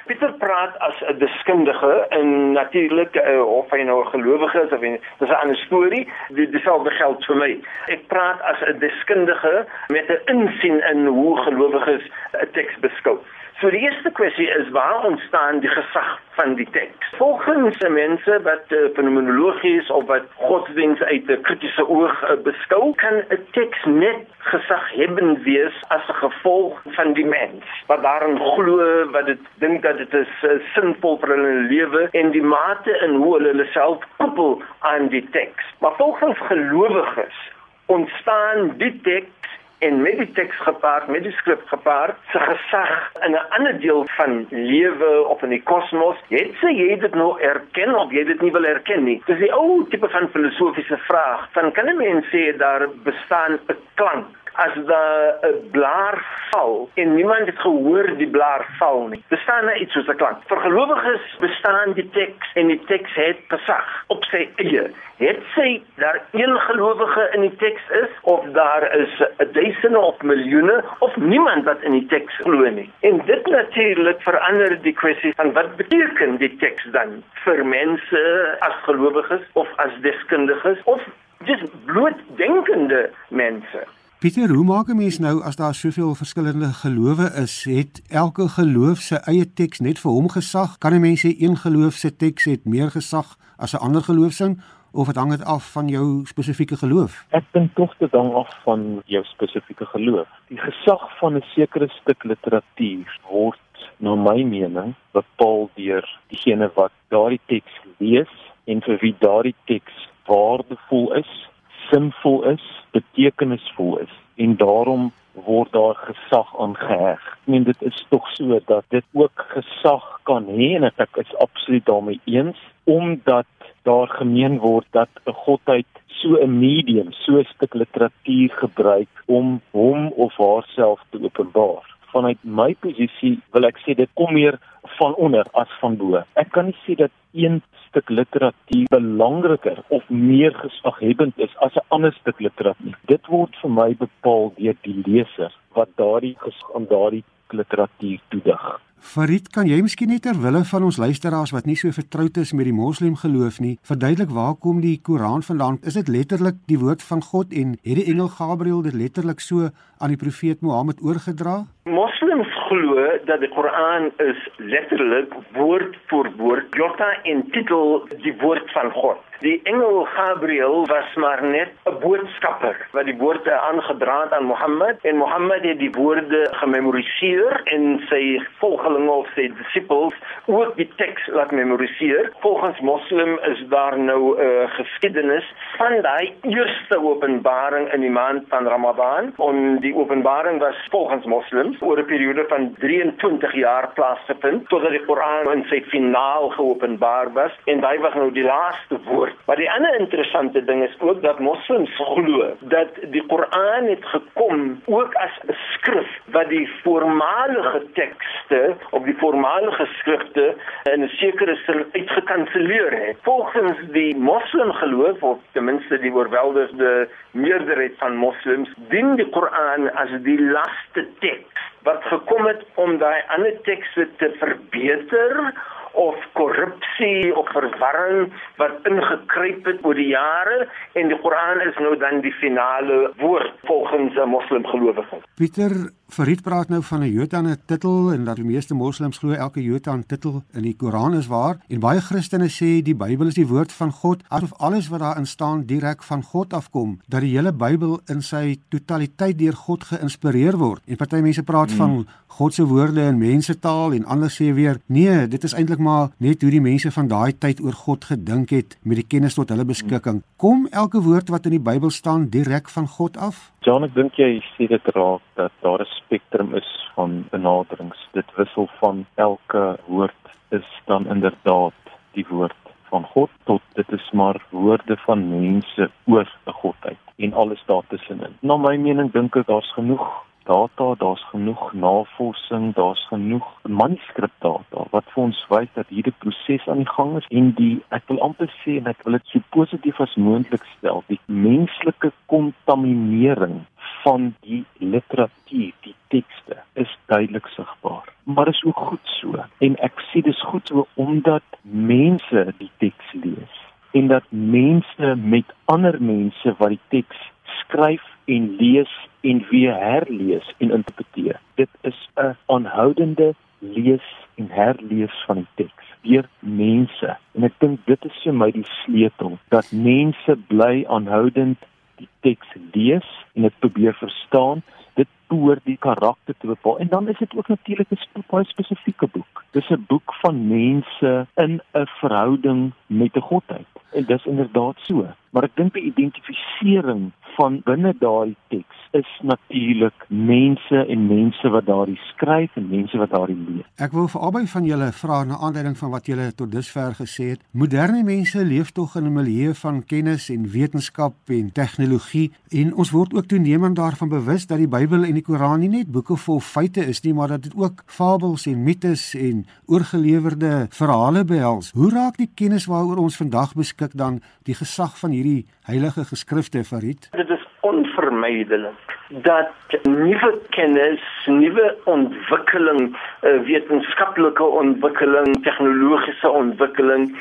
Pieter 0.10 0.34
praat 0.42 0.78
as 0.78 0.98
'n 1.06 1.18
deskundige 1.18 2.06
en 2.10 2.52
natuurlik 2.52 3.16
uh, 3.16 3.46
of 3.46 3.70
hy 3.70 3.82
nou 3.86 4.02
'n 4.02 4.10
gelowige 4.10 4.62
is 4.66 4.72
of 4.74 4.82
nie, 4.82 5.02
dis 5.20 5.30
'n 5.30 5.42
ander 5.42 5.58
storie. 5.58 6.10
Dit 6.30 6.52
dieselfde 6.52 6.90
geld 6.90 7.26
vir 7.26 7.36
my. 7.36 7.52
Ek 7.94 8.08
praat 8.08 8.42
as 8.42 8.60
'n 8.62 8.80
deskundige 8.80 9.66
met 9.88 10.10
'n 10.10 10.22
insien 10.26 10.82
in 10.92 11.06
hoe 11.06 11.38
gelowiges 11.38 12.04
'n 12.42 12.50
teks 12.52 12.80
beskou. 12.80 13.20
So 13.60 13.68
die 13.70 13.82
eerste 13.84 14.08
kwessie 14.16 14.48
is 14.48 14.70
waar 14.72 15.04
ontstaan 15.04 15.58
die 15.60 15.70
gesag 15.70 16.20
van 16.38 16.54
die 16.56 16.68
teks? 16.72 17.08
Volgens 17.18 17.78
mense 17.92 18.38
wat 18.44 18.72
uh, 18.72 18.86
fenomenologies 18.96 19.90
of 19.92 20.06
wat 20.08 20.30
godsdiens 20.36 21.02
uit 21.02 21.28
'n 21.28 21.42
kritiese 21.42 21.88
oog 21.88 22.24
uh, 22.24 22.38
beskou, 22.44 22.96
kan 22.96 23.16
'n 23.20 23.42
teks 23.52 23.84
net 23.84 24.24
gesaghebend 24.38 25.44
wees 25.44 25.76
as 25.88 26.08
'n 26.08 26.14
gevolg 26.14 26.80
van 26.96 27.14
die 27.14 27.26
mens. 27.26 27.66
Wat 27.88 28.02
daarin 28.02 28.40
glo, 28.40 29.10
wat 29.12 29.26
dit 29.26 29.44
dink 29.60 29.82
dat 29.82 29.98
dit 29.98 30.14
is 30.14 30.34
uh, 30.44 30.56
sinvol 30.74 31.20
vir 31.20 31.30
hulle 31.36 31.54
lewe 31.68 32.08
en 32.12 32.32
die 32.32 32.48
mate 32.56 33.00
in 33.04 33.16
hoe 33.16 33.34
hulle 33.34 33.48
hulle 33.48 33.68
self 33.76 34.00
koppel 34.18 34.62
aan 34.80 35.08
die 35.08 35.28
teks. 35.32 35.66
Maar 35.80 35.96
volgens 35.98 36.38
gelowiges 36.48 37.52
ontstaan 37.86 38.78
die 38.78 39.02
teks 39.02 39.59
en 39.80 40.02
met 40.02 40.18
die 40.18 40.32
teks 40.32 40.58
gepaard 40.66 41.08
met 41.08 41.24
die 41.24 41.32
skrif 41.32 41.62
gepaard 41.72 42.16
se 42.32 42.40
gesag 42.40 43.12
in 43.26 43.32
'n 43.32 43.48
ander 43.58 43.80
deel 43.80 44.06
van 44.18 44.46
lewe 44.50 45.28
of 45.28 45.44
in 45.44 45.50
die 45.50 45.64
kosmos 45.64 46.18
het 46.30 46.52
sy 46.62 46.72
jy 46.76 47.00
dit 47.00 47.16
nou 47.16 47.40
erken 47.42 47.96
of 47.96 48.12
jy 48.12 48.24
dit 48.24 48.42
nie 48.42 48.52
wil 48.52 48.66
erken 48.66 49.04
nie. 49.04 49.22
Dis 49.26 49.40
die 49.40 49.54
ou 49.54 49.86
tipe 49.90 50.10
van 50.10 50.30
filosofiese 50.30 50.98
vraag 50.98 51.48
van 51.52 51.72
kan 51.72 51.90
'n 51.90 51.98
mens 51.98 52.26
sê 52.26 52.58
daar 52.58 52.88
bestaan 53.04 53.60
'n 53.68 53.78
klank 53.96 54.28
as 54.66 54.76
'n 54.76 55.70
blaar 55.72 56.18
val 56.52 56.90
en 56.94 57.16
niemand 57.16 57.46
het 57.46 57.60
gehoor 57.60 58.08
die 58.18 58.30
blaar 58.30 58.66
val 58.80 59.08
nie. 59.08 59.24
Bestaan 59.28 59.66
daar 59.66 59.78
iets 59.78 59.94
soos 59.94 60.08
'n 60.08 60.16
klank? 60.16 60.38
Vir 60.48 60.58
gelowiges 60.58 61.36
bestaan 61.40 61.94
die 61.94 62.10
teks 62.10 62.48
en 62.54 62.68
die 62.68 62.82
teks 62.86 63.14
het 63.16 63.40
gesag 63.48 64.04
op 64.08 64.24
sy 64.24 64.50
eie. 64.56 64.92
Het 65.18 65.40
sy 65.56 65.82
daar 65.96 66.22
een 66.32 66.60
gelowige 66.60 67.30
in 67.34 67.42
die 67.42 67.56
teks 67.56 67.82
is 67.90 68.12
of 68.22 68.46
daar 68.52 68.96
is 68.96 69.14
'n 69.20 69.52
duisende 69.52 70.00
of 70.00 70.22
miljoene 70.22 70.84
of 71.00 71.16
niemand 71.16 71.64
wat 71.64 71.82
in 71.82 71.92
die 71.92 72.06
teks 72.06 72.36
glo 72.36 72.70
nie. 72.70 72.92
En 73.00 73.22
dit 73.26 73.46
natuurlik 73.46 74.22
verander 74.22 74.82
die 74.82 74.94
kwessie 74.94 75.34
van 75.36 75.54
wat 75.54 75.76
beteken 75.76 76.38
die 76.38 76.56
teks 76.56 76.84
dan 76.92 77.24
vir 77.44 77.66
mense 77.66 78.56
as 78.60 78.76
gelowiges 78.84 79.42
of 79.54 79.68
as 79.76 79.92
deskundiges 80.02 80.78
of 80.84 81.02
dis 81.38 81.62
bloot 81.86 82.20
denkende 82.36 83.10
mense. 83.28 83.84
Pieter, 84.20 84.50
hoe 84.50 84.66
maak 84.66 84.88
'n 84.88 84.98
mens 84.98 85.20
nou 85.20 85.44
as 85.44 85.56
daar 85.56 85.74
soveel 85.74 86.16
verskillende 86.16 86.74
gelowe 86.74 87.28
is? 87.44 87.64
Het 87.64 88.04
elke 88.10 88.48
geloof 88.48 88.98
sy 88.98 89.16
eie 89.16 89.54
teks 89.54 89.80
net 89.80 90.00
vir 90.00 90.12
hom 90.12 90.28
gesag? 90.30 90.78
Kan 90.78 90.94
'n 90.94 91.02
mens 91.02 91.24
sê 91.26 91.30
een 91.40 91.56
geloof 91.56 91.94
se 91.94 92.16
teks 92.16 92.46
het 92.46 92.66
meer 92.66 92.92
gesag 92.92 93.38
as 93.58 93.74
'n 93.74 93.84
ander 93.86 94.02
geloof 94.02 94.32
se? 94.32 94.56
Of 94.92 95.08
dit 95.08 95.16
hang 95.16 95.30
dit 95.30 95.46
af 95.46 95.72
van 95.72 95.88
jou 95.88 96.26
spesifieke 96.26 96.78
geloof? 96.78 97.26
Ek 97.30 97.44
dink 97.52 97.76
tog 97.76 97.98
dit 97.98 98.12
hang 98.12 98.34
af 98.34 98.60
van 98.64 99.02
jou 99.06 99.24
spesifieke 99.24 99.86
geloof. 99.86 100.28
Die 100.48 100.60
gesag 100.60 101.18
van 101.20 101.36
'n 101.36 101.44
sekere 101.56 101.88
stuk 101.88 102.24
literatuur 102.24 103.20
word 103.30 103.60
na 103.98 104.16
my 104.16 104.44
mening 104.44 104.96
bepaal 105.12 105.70
deur 105.76 106.20
diegene 106.28 106.72
wat 106.76 106.92
daardie 107.08 107.42
teks 107.46 107.74
lees 107.98 108.34
en 108.66 108.82
vir 108.82 108.98
wie 109.00 109.16
daardie 109.20 109.56
teks 109.66 110.10
waardevol 110.26 111.14
is, 111.14 111.50
sinvol 111.90 112.44
is 112.44 112.66
betekenisvol 112.92 113.98
is 114.06 114.14
en 114.36 114.56
daarom 114.56 115.12
word 115.46 115.72
daar 115.72 115.96
gesag 115.96 116.50
aangeheg. 116.60 117.22
Ek 117.22 117.52
meen 117.54 117.68
dit 117.68 117.82
is 117.86 118.06
tog 118.10 118.28
so 118.36 118.60
dat 118.72 118.86
dit 118.90 119.06
ook 119.14 119.46
gesag 119.54 120.06
kan 120.30 120.48
hê 120.50 120.76
en 120.78 120.88
ek 120.90 121.22
is 121.22 121.36
absoluut 121.46 121.86
daarmee 121.86 122.22
eens 122.26 122.60
omdat 122.90 123.48
daar 123.86 124.08
gemeen 124.08 124.60
word 124.60 124.88
dat 124.92 125.10
'n 125.26 125.34
godheid 125.46 125.88
so 126.08 126.36
'n 126.36 126.60
medium, 126.60 127.12
so 127.12 127.40
'n 127.40 127.48
stuk 127.54 127.74
literatuur 127.74 128.50
gebruik 128.50 129.12
om 129.26 129.62
hom 129.72 130.12
of 130.26 130.34
haarself 130.38 131.00
te 131.10 131.24
openbaar. 131.24 131.86
Vanuit 132.12 132.38
my 132.44 132.76
posisie 132.80 133.40
wil 133.52 133.66
ek 133.66 133.78
sê 133.86 133.96
dit 133.96 134.10
kom 134.14 134.34
meer 134.34 134.60
van 134.98 135.16
onder 135.16 135.46
as 135.52 135.72
van 135.80 135.98
bo. 135.98 136.24
Ek 136.34 136.52
kan 136.52 136.66
nie 136.66 136.78
sê 136.86 136.96
dat 136.96 137.12
een 137.34 137.62
stuk 137.88 138.10
literatuur 138.10 138.88
belangriker 138.90 139.84
of 139.88 140.10
meer 140.10 140.54
gesaghebend 140.54 141.38
is 141.38 141.58
as 141.58 141.76
'n 141.76 141.86
ander 141.88 142.14
stuk 142.14 142.40
literatuur. 142.40 142.98
Dit 143.06 143.28
word 143.28 143.56
vir 143.62 143.72
my 143.72 143.96
bepaal 143.96 144.54
deur 144.58 144.76
die 144.82 145.02
leser 145.06 145.54
wat 145.74 145.90
daardie 145.96 146.38
aan 146.76 146.86
daardie 146.86 147.24
literatuur 147.50 148.20
toedig. 148.30 148.82
Farid, 149.00 149.48
kan 149.56 149.68
jy 149.68 149.80
miskien 149.82 150.12
net 150.12 150.26
ter 150.28 150.38
wille 150.44 150.60
van 150.68 150.84
ons 150.84 150.98
luisteraars 151.00 151.54
wat 151.56 151.66
nie 151.66 151.78
so 151.80 151.90
vertroud 151.96 152.36
is 152.42 152.52
met 152.54 152.68
die 152.68 152.76
moslim 152.76 153.16
geloof 153.22 153.60
nie, 153.64 153.78
verduidelik 153.88 154.34
waar 154.36 154.58
kom 154.60 154.82
die 154.84 155.00
Koran 155.02 155.42
vandaan? 155.48 155.80
Is 155.88 155.96
dit 155.96 156.12
letterlik 156.12 156.60
die 156.68 156.80
woord 156.82 157.02
van 157.08 157.24
God 157.24 157.56
en 157.56 157.78
het 157.80 158.02
die 158.02 158.10
engel 158.12 158.28
Gabriël 158.36 158.84
dit 158.84 158.98
letterlik 159.00 159.40
so 159.40 159.72
aan 160.00 160.14
die 160.14 160.20
profeet 160.20 160.62
Mohammed 160.62 161.00
oorgedra? 161.00 161.64
Moslems 161.88 162.52
glo 162.68 163.08
dat 163.26 163.40
die 163.40 163.50
Koran 163.56 164.12
is 164.20 164.44
letterlik 164.58 165.34
woord 165.56 165.96
vir 166.12 166.30
woord, 166.38 166.76
jota 166.76 167.14
en 167.24 167.48
titel 167.56 168.04
die 168.20 168.36
woord 168.44 168.68
van 168.76 168.92
God. 169.00 169.24
Die 169.40 169.62
engel 169.72 170.04
Gabriël 170.12 170.86
was 170.92 171.14
maar 171.16 171.40
net 171.44 171.72
'n 171.88 172.00
boodskapper 172.04 172.76
wat 172.92 173.06
die 173.06 173.16
woorde 173.18 173.54
aangedra 173.60 174.18
het 174.24 174.34
aan 174.34 174.44
Mohammed 174.52 174.98
en 175.02 175.16
Mohammed 175.16 175.64
het 175.64 175.80
die 175.80 175.92
woorde 175.92 176.48
gememoriseer 176.52 177.62
en 177.64 178.04
sy 178.10 178.44
volgelinge 178.60 178.89
of 178.98 179.28
sy 179.36 179.52
disippels 179.58 180.16
ook 180.46 180.76
die 180.76 180.90
teks 180.96 181.28
laat 181.28 181.52
memoriseer. 181.52 182.32
Volgens 182.40 182.80
Moslem 182.80 183.40
is 183.52 183.64
daar 183.70 184.00
nou 184.00 184.36
'n 184.36 184.42
uh, 184.42 184.70
geskiedenis 184.72 185.46
van 185.78 186.02
daai 186.02 186.34
eerste 186.42 186.98
openbaring 187.04 187.94
in 187.94 188.02
die 188.02 188.10
maand 188.10 188.44
van 188.48 188.68
Ramadan. 188.68 189.34
En 189.38 189.80
die 189.80 189.96
openbaring 189.96 190.60
was 190.60 190.76
volgens 190.90 191.26
Moslems 191.26 191.82
oor 191.82 192.00
'n 192.00 192.06
periode 192.06 192.46
van 192.48 192.74
23 192.80 193.54
jaar 193.54 193.90
plaasgevind 193.94 194.70
totdat 194.70 194.92
die 194.92 195.06
Koran 195.06 195.52
in 195.54 195.64
sy 195.70 195.84
finaal 195.84 196.50
geopenbaar 196.50 197.34
was 197.34 197.52
en 197.66 197.80
daai 197.80 198.00
was 198.00 198.14
nou 198.14 198.32
die 198.32 198.44
laaste 198.44 199.00
woord. 199.06 199.36
Maar 199.46 199.56
die 199.56 199.72
ander 199.72 200.00
interessante 200.00 200.64
ding 200.64 200.84
is 200.84 200.96
ook 201.00 201.22
dat 201.22 201.40
moslems 201.40 201.96
glo 201.96 202.54
dat 202.60 202.90
die 203.12 203.26
Koran 203.26 203.86
het 203.86 204.06
gekom 204.06 204.82
ook 204.86 205.14
as 205.14 205.36
'n 205.48 205.56
skrif 205.74 206.10
wat 206.32 206.50
die 206.50 206.70
voormalige 206.84 207.82
tekste 207.94 208.76
of 208.90 209.04
die 209.04 209.16
voormalige 209.18 209.86
skrifte 210.00 210.56
in 210.92 211.04
'n 211.04 211.08
sekere 211.08 211.56
sin 211.66 211.86
uitgekanselleer 211.92 212.92
het. 213.06 213.18
Volgens 213.22 213.78
die 213.92 214.16
moslim 214.16 214.72
geloof 214.72 215.24
of 215.24 215.38
ten 215.52 215.64
minste 215.64 216.00
die 216.00 216.14
oorweldigende 216.14 217.08
meerderheid 217.32 217.94
van 217.98 218.16
moslems 218.16 218.70
dien 218.90 219.16
die 219.16 219.30
Koran 219.30 219.94
as 219.94 220.10
die 220.24 220.42
laaste 220.42 221.08
teks 221.20 221.68
wat 221.84 222.04
gekom 222.04 222.46
het 222.46 222.66
om 222.76 222.98
daai 222.98 223.22
ander 223.28 223.62
tekste 223.62 224.08
te 224.18 224.32
verbeter 224.40 225.54
of 225.92 226.16
korrupsie 226.34 227.36
of 227.36 227.50
verwarring 227.52 228.34
wat 228.62 228.72
ingekruip 228.84 229.66
het 229.66 229.86
oor 229.86 229.98
die 229.98 230.12
jare 230.12 230.68
en 230.94 231.08
die 231.08 231.20
Koran 231.24 231.62
is 231.66 231.78
nou 231.80 231.96
dan 231.98 232.22
die 232.22 232.34
finale 232.42 233.14
woord 233.18 233.54
volgens 233.64 234.16
'n 234.16 234.30
moslimgelowige. 234.30 235.18
Pieter 235.36 235.99
Farid 236.10 236.42
praat 236.42 236.72
nou 236.74 236.80
van 236.84 237.04
'n 237.04 237.12
Jodan 237.12 237.48
'n 237.48 237.58
titel 237.66 238.14
en 238.14 238.24
dat 238.26 238.36
die 238.36 238.46
meeste 238.46 238.74
moslems 238.74 239.18
glo 239.18 239.32
elke 239.32 239.64
Jodan 239.64 240.06
titel 240.06 240.44
in 240.54 240.62
die 240.62 240.76
Koran 240.76 241.14
is 241.14 241.28
waar 241.28 241.58
en 241.68 241.80
baie 241.80 242.02
Christene 242.02 242.50
sê 242.50 242.82
die 242.82 242.96
Bybel 242.96 243.28
is 243.28 243.34
die 243.34 243.48
woord 243.48 243.72
van 243.72 243.92
God 243.92 244.24
asof 244.28 244.54
alles 244.58 244.88
wat 244.88 245.00
daarin 245.00 245.28
staan 245.28 245.66
direk 245.66 246.04
van 246.04 246.24
God 246.24 246.54
afkom 246.54 247.00
dat 247.08 247.22
die 247.22 247.36
hele 247.36 247.54
Bybel 247.54 248.00
in 248.06 248.22
sy 248.22 248.60
totaliteit 248.70 249.38
deur 249.38 249.54
God 249.54 249.84
geïnspireer 249.84 250.58
word 250.58 250.82
en 250.86 250.96
party 250.96 251.22
mense 251.22 251.44
praat 251.44 251.70
hmm. 251.70 251.78
van 251.78 252.06
God 252.28 252.54
se 252.54 252.66
woorde 252.66 253.02
in 253.02 253.18
mensetaal 253.18 253.94
en 253.94 254.06
ander 254.06 254.30
sê 254.30 254.54
weer 254.54 254.82
nee 254.86 255.28
dit 255.28 255.44
is 255.44 255.54
eintlik 255.54 255.80
maar 255.80 256.10
net 256.18 256.42
hoe 256.42 256.52
die 256.52 256.62
mense 256.62 256.92
van 256.92 257.08
daai 257.08 257.38
tyd 257.38 257.62
oor 257.62 257.74
God 257.74 258.06
gedink 258.06 258.50
het 258.50 258.78
met 258.82 258.96
die 258.96 259.08
kennis 259.08 259.34
tot 259.34 259.50
hulle 259.50 259.66
beskikking. 259.66 260.22
Kom 260.38 260.68
elke 260.72 261.02
woord 261.02 261.30
wat 261.30 261.46
in 261.46 261.58
die 261.58 261.66
Bybel 261.72 261.90
staan 261.90 262.30
direk 262.30 262.70
van 262.70 262.88
God 262.88 263.18
af? 263.18 263.52
John, 263.60 263.84
ek 263.84 263.92
dink 263.92 264.16
jy 264.16 264.38
sê 264.56 264.70
dit 264.72 264.86
raak 264.96 265.24
dat 265.36 265.52
daar 265.66 265.82
'n 265.84 265.92
spektrum 265.92 266.54
is 266.56 266.70
van 266.96 267.26
benaderings. 267.32 268.00
Dit 268.14 268.30
wissel 268.38 268.70
van 268.80 269.06
elke 269.16 269.78
woord 269.88 270.24
is 270.50 270.70
dan 270.86 271.08
inderdaad 271.08 271.76
die 272.14 272.26
woord 272.30 272.64
van 272.90 273.04
God 273.04 273.30
tot 273.44 273.62
dit 273.74 273.92
is 273.92 274.08
maar 274.12 274.40
woorde 274.50 274.98
van 274.98 275.28
mense 275.30 275.90
oor 276.08 276.28
'n 276.48 276.52
godheid 276.62 277.04
en 277.18 277.34
alles 277.34 277.64
daartussenin. 277.66 278.38
Na 278.40 278.58
my 278.58 278.78
mening 278.78 279.12
dink 279.12 279.36
ek 279.36 279.48
daar's 279.48 279.74
genoeg 279.74 280.08
data, 280.50 280.88
daar's 280.98 281.24
genoeg 281.32 281.74
navorsing, 281.74 282.74
daar's 282.76 283.04
genoeg 283.08 283.48
manuskripdata 283.82 284.86
wat 284.94 285.10
vir 285.14 285.24
ons 285.28 285.42
wys 285.54 285.70
dat 285.78 285.92
hierdie 285.94 286.16
proses 286.24 286.66
aan 286.68 286.82
die 286.84 286.94
gang 286.96 287.16
is 287.20 287.30
en 287.42 287.52
die 287.60 287.76
ek 287.96 288.08
wil 288.12 288.22
amper 288.26 288.50
sê 288.64 288.80
en 288.80 288.90
ek 288.92 289.06
wil 289.06 289.18
dit 289.20 289.34
so 289.34 289.46
positief 289.56 290.02
as 290.06 290.18
moontlik 290.18 290.66
stel, 290.78 291.04
die 291.12 291.20
menslike 291.28 292.12
kontaminering 292.34 293.62
van 294.04 294.32
die 294.48 294.64
literatuur, 294.82 295.74
die 295.86 295.96
tekste 296.14 296.62
is 296.80 296.92
duidelik 297.12 297.48
sigbaar. 297.54 298.10
Maar 298.24 298.50
is 298.50 298.64
ook 298.66 298.86
goed 298.90 299.16
so 299.20 299.46
en 299.66 299.80
ek 299.86 300.02
sê 300.10 300.26
dis 300.26 300.46
goed 300.52 300.70
so 300.72 300.88
omdat 300.98 301.60
mense 301.62 302.48
die 302.58 302.72
teks 302.82 303.18
lees 303.22 303.66
en 303.92 304.08
dat 304.08 304.24
mense 304.30 305.16
met 305.16 305.46
ander 305.66 305.98
mense 306.02 306.56
wat 306.58 306.70
die 306.70 306.86
teks 306.88 307.18
skryf 307.44 308.06
en 308.26 308.56
lees 308.56 308.92
en 309.22 309.46
weer 309.50 309.76
herlees 309.76 310.54
en 310.58 310.72
interpreteer. 310.72 311.40
Dit 311.56 311.70
is 311.82 312.10
'n 312.16 312.36
aanhoudende 312.46 313.34
lees 313.60 314.08
en 314.36 314.48
herlees 314.50 315.24
van 315.26 315.36
die 315.36 315.48
teks 315.56 315.86
deur 316.02 316.30
mense. 316.40 317.18
En 317.36 317.44
ek 317.44 317.54
dink 317.60 317.80
dit 317.86 318.06
is 318.06 318.22
vir 318.24 318.34
my 318.34 318.52
die 318.52 318.68
sleutel 318.84 319.38
dat 319.50 319.72
mense 319.72 320.36
bly 320.48 320.86
aanhoudend 320.88 321.58
die 322.00 322.08
teks 322.20 322.48
lees 322.74 323.08
en 323.34 323.42
dit 323.42 323.60
probeer 323.60 323.94
verstaan 323.94 324.64
dit 324.96 325.08
behoort 325.28 325.64
die 325.64 325.78
karakter 325.78 326.36
te 326.40 326.48
bepaal 326.48 326.80
en 326.80 326.88
dan 326.88 327.08
is 327.08 327.18
dit 327.18 327.36
ook 327.36 327.48
natuurlik 327.48 327.92
'n 327.92 328.24
baie 328.30 328.46
spesifieke 328.46 329.08
boek. 329.08 329.44
Dis 329.52 329.70
'n 329.70 329.86
boek 329.88 330.14
van 330.22 330.48
mense 330.48 331.28
in 331.36 331.62
'n 331.74 331.88
verhouding 332.00 332.72
met 332.88 333.16
'n 333.16 333.28
godheid. 333.32 333.79
En 333.92 334.06
dis 334.06 334.26
inderdaad 334.26 334.78
so. 334.86 335.06
Maar 335.30 335.44
ek 335.44 335.56
dink 335.56 335.74
die 335.74 335.88
identifisering 335.90 337.10
van 337.38 337.62
binne 337.66 337.94
daardie 338.00 338.38
teks 338.48 338.80
is 338.92 339.10
natuurlik 339.22 340.06
mense 340.08 340.86
en 340.94 341.08
mense 341.08 341.50
wat 341.54 341.66
daardie 341.66 342.00
skryf 342.10 342.56
en 342.58 342.70
mense 342.70 342.98
wat 342.98 343.12
daardie 343.14 343.38
lees. 343.38 343.68
Ek 343.78 343.94
wil 343.94 344.08
vir 344.10 344.24
albei 344.26 344.46
van 344.50 344.66
julle 344.66 344.90
vra 345.02 345.20
na 345.30 345.38
aanleiding 345.38 345.78
van 345.78 345.94
wat 345.94 346.10
julle 346.10 346.30
tot 346.34 346.52
dusver 346.52 346.96
gesê 346.98 347.28
het. 347.34 347.44
Moderne 347.52 348.02
mense 348.04 348.46
leef 348.46 348.72
tog 348.72 348.96
in 348.98 349.06
'n 349.06 349.14
milieu 349.14 349.54
van 349.54 349.84
kennis 349.86 350.30
en 350.30 350.50
wetenskap 350.52 351.14
en 351.28 351.52
tegnologie 351.52 352.32
en 352.50 352.74
ons 352.74 352.92
word 352.92 353.14
ook 353.14 353.26
toenemend 353.26 353.76
daarvan 353.76 354.10
bewus 354.10 354.48
dat 354.48 354.58
die 354.58 354.68
Bybel 354.68 355.04
en 355.04 355.14
die 355.14 355.22
Koran 355.24 355.60
nie 355.60 355.70
net 355.70 355.92
boeke 355.92 356.16
vol 356.18 356.40
feite 356.40 356.86
is 356.86 357.02
nie, 357.02 357.14
maar 357.14 357.28
dat 357.28 357.44
dit 357.44 357.56
ook 357.56 357.84
fabels 357.86 358.46
en 358.46 358.64
mites 358.64 359.14
en 359.16 359.46
oorgelewerde 359.66 360.68
verhale 360.70 361.24
behels. 361.26 361.72
Hoe 361.72 361.90
raak 361.90 362.18
die 362.18 362.30
kennis 362.36 362.66
waaroor 362.66 362.98
ons 362.98 363.18
vandag 363.18 363.54
beskik 363.54 363.92
dan 363.94 364.22
die 364.44 364.56
gesag 364.56 364.98
van 365.00 365.12
hierdie 365.12 365.46
heilige 365.70 366.06
geskrifte 366.06 366.64
Farid? 366.64 367.10
Dit 367.12 367.29
onvermydelik 367.70 368.96
dat 369.26 369.80
nuwe 369.84 370.32
kennis, 370.56 371.02
nuwe 371.26 371.76
ontwikkeling, 371.84 372.94
uh, 372.94 373.40
wetenskaplike 373.48 374.44
ontwikkeling, 374.44 375.36
tegnologiese 375.44 376.30
ontwikkeling 376.30 377.12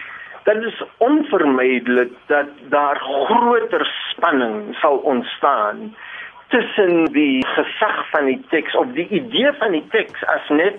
Dit 0.49 0.63
is 0.65 0.83
onvermydelik 0.97 2.13
dat 2.27 2.47
daar 2.69 2.97
groter 2.97 3.85
spanning 4.11 4.77
sal 4.81 4.97
ontstaan 4.97 5.97
tussen 6.49 7.05
die 7.13 7.47
gesag 7.47 8.11
van 8.11 8.25
die 8.25 8.41
teks 8.49 8.77
of 8.77 8.87
die 8.97 9.09
idee 9.09 9.53
van 9.59 9.77
die 9.77 9.85
teks 9.93 10.25
as 10.25 10.49
net 10.49 10.77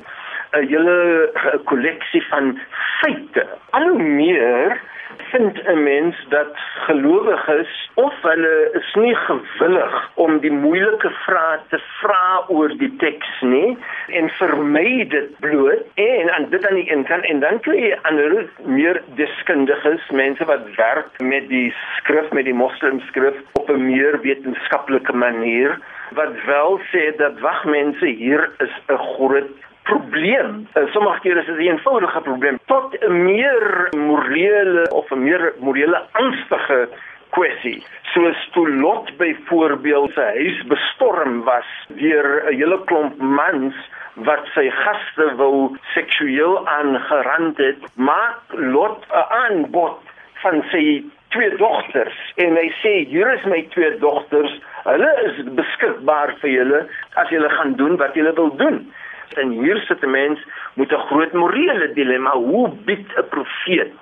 'n 0.58 0.66
hele 0.72 1.30
kolleksie 1.64 2.24
van 2.30 2.60
feite. 3.02 3.46
Al 3.70 3.88
hoe 3.88 4.04
meer 4.04 4.82
vind 5.18 5.62
'n 5.68 5.84
mens 5.84 6.16
dat 6.30 6.54
gelowiges 6.56 7.90
of 7.94 8.14
hulle 8.22 8.70
is 8.74 8.94
nie 8.94 9.16
gewillig 9.16 10.10
om 10.14 10.40
die 10.40 10.52
moeilike 10.52 11.10
vrae 11.10 11.60
te 11.70 11.80
vra 12.02 12.44
oor 12.48 12.70
die 12.78 12.96
teks 12.98 13.42
nie 13.42 13.78
en 14.08 14.30
vermy 14.30 15.08
dit 15.08 15.40
bloot 15.40 15.84
en 15.96 16.34
aan 16.34 16.50
dit 16.50 16.68
aan 16.68 16.76
die 16.76 16.92
een 16.92 17.04
kant 17.04 17.24
en 17.24 17.40
dan 17.40 17.60
kry 17.60 17.78
jy 17.78 17.98
ander 18.02 18.50
meer 18.64 19.02
deskundiges 19.16 20.10
mense 20.10 20.46
wat 20.46 20.76
werk 20.76 21.22
met 21.22 21.50
die 21.50 21.74
skrif 21.98 22.32
met 22.32 22.46
die 22.46 22.60
moslimskrif 22.64 23.36
op 23.54 23.70
'n 23.70 23.86
meer 23.86 24.22
wetenskaplike 24.22 25.14
manier 25.14 25.80
wat 26.12 26.34
wel 26.46 26.80
sê 26.92 27.16
dat 27.18 27.40
wagmense 27.40 28.06
hier 28.06 28.50
is 28.58 28.74
'n 28.88 28.98
groot 28.98 29.69
probleem. 29.90 30.68
Uh, 30.74 30.88
sommige 30.94 31.20
kere 31.26 31.40
is 31.40 31.46
dit 31.46 31.58
'n 31.58 31.70
eenvoudige 31.72 32.22
probleem 32.22 32.60
tot 32.66 32.96
'n 33.00 33.24
meer 33.24 33.90
morele 33.98 34.90
of 35.00 35.12
'n 35.12 35.24
meer 35.24 35.54
morele 35.60 36.02
angstige 36.12 36.90
kwessie. 37.30 37.84
Soos 38.02 38.50
toe 38.52 38.70
Lot 38.70 39.18
byvoorbeeld 39.18 40.12
sy 40.12 40.28
huis 40.42 40.64
bestorm 40.68 41.44
was 41.44 41.70
deur 41.88 42.44
'n 42.46 42.56
hele 42.56 42.80
klomp 42.86 43.18
mans 43.18 43.76
wat 44.14 44.46
sy 44.54 44.70
gaste 44.70 45.36
wou 45.36 45.78
seksueel 45.94 46.68
aangerand 46.68 47.58
het, 47.58 47.82
maar 47.96 48.38
Lot 48.50 49.06
'n 49.10 49.26
aanbod 49.44 50.00
van 50.34 50.64
sy 50.72 51.04
twee 51.30 51.56
dogters 51.58 52.18
en 52.36 52.56
hy 52.58 52.70
sê 52.82 52.94
hier 53.10 53.30
is 53.34 53.46
my 53.46 53.62
twee 53.74 53.98
dogters. 54.02 54.60
Hulle 54.84 55.12
is 55.28 55.44
beskikbaar 55.60 56.34
vir 56.42 56.50
julle 56.50 56.80
as 57.22 57.30
julle 57.30 57.50
gaan 57.50 57.76
doen 57.76 57.98
wat 57.98 58.14
julle 58.18 58.34
wil 58.34 58.56
doen. 58.56 58.94
En 59.38 59.50
hier 59.50 59.78
sit 59.88 60.04
'n 60.04 60.12
mens 60.12 60.40
met 60.74 60.92
'n 60.92 61.06
groot 61.08 61.34
morele 61.34 61.94
dilemma. 61.94 62.32
Hoe 62.32 62.70
bied 62.70 63.08
'n 63.18 63.28
profeet 63.30 63.94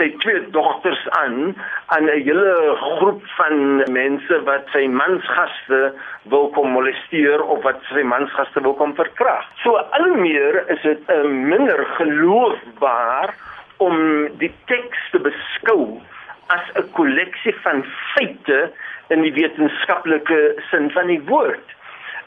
sy 0.00 0.08
twee 0.22 0.40
dogters 0.54 1.02
aan 1.20 1.54
aan 1.92 2.04
'n 2.08 2.22
hele 2.24 2.76
groep 2.80 3.22
van 3.38 3.56
mense 3.92 4.42
wat 4.48 4.64
sy 4.72 4.86
mansgaste 4.86 5.80
wil 6.32 6.48
kom 6.56 6.72
molesteer 6.76 7.42
of 7.42 7.62
wat 7.62 7.80
sy 7.92 8.02
mansgaste 8.02 8.60
wil 8.60 8.74
kom 8.74 8.94
verkrag. 8.94 9.44
So 9.62 9.76
al 9.76 10.14
meer 10.14 10.64
is 10.68 10.82
dit 10.82 11.02
'n 11.08 11.48
minder 11.48 11.86
geloofbaar 11.98 13.34
om 13.76 14.28
die 14.38 14.52
teks 14.64 15.00
te 15.10 15.18
beskou 15.18 16.00
as 16.46 16.64
'n 16.74 16.90
kolleksie 16.92 17.54
van 17.62 17.84
feite 18.14 18.72
in 19.08 19.22
die 19.22 19.32
wetenskaplike 19.32 20.54
sin 20.70 20.90
van 20.90 21.06
die 21.06 21.22
woord 21.26 21.68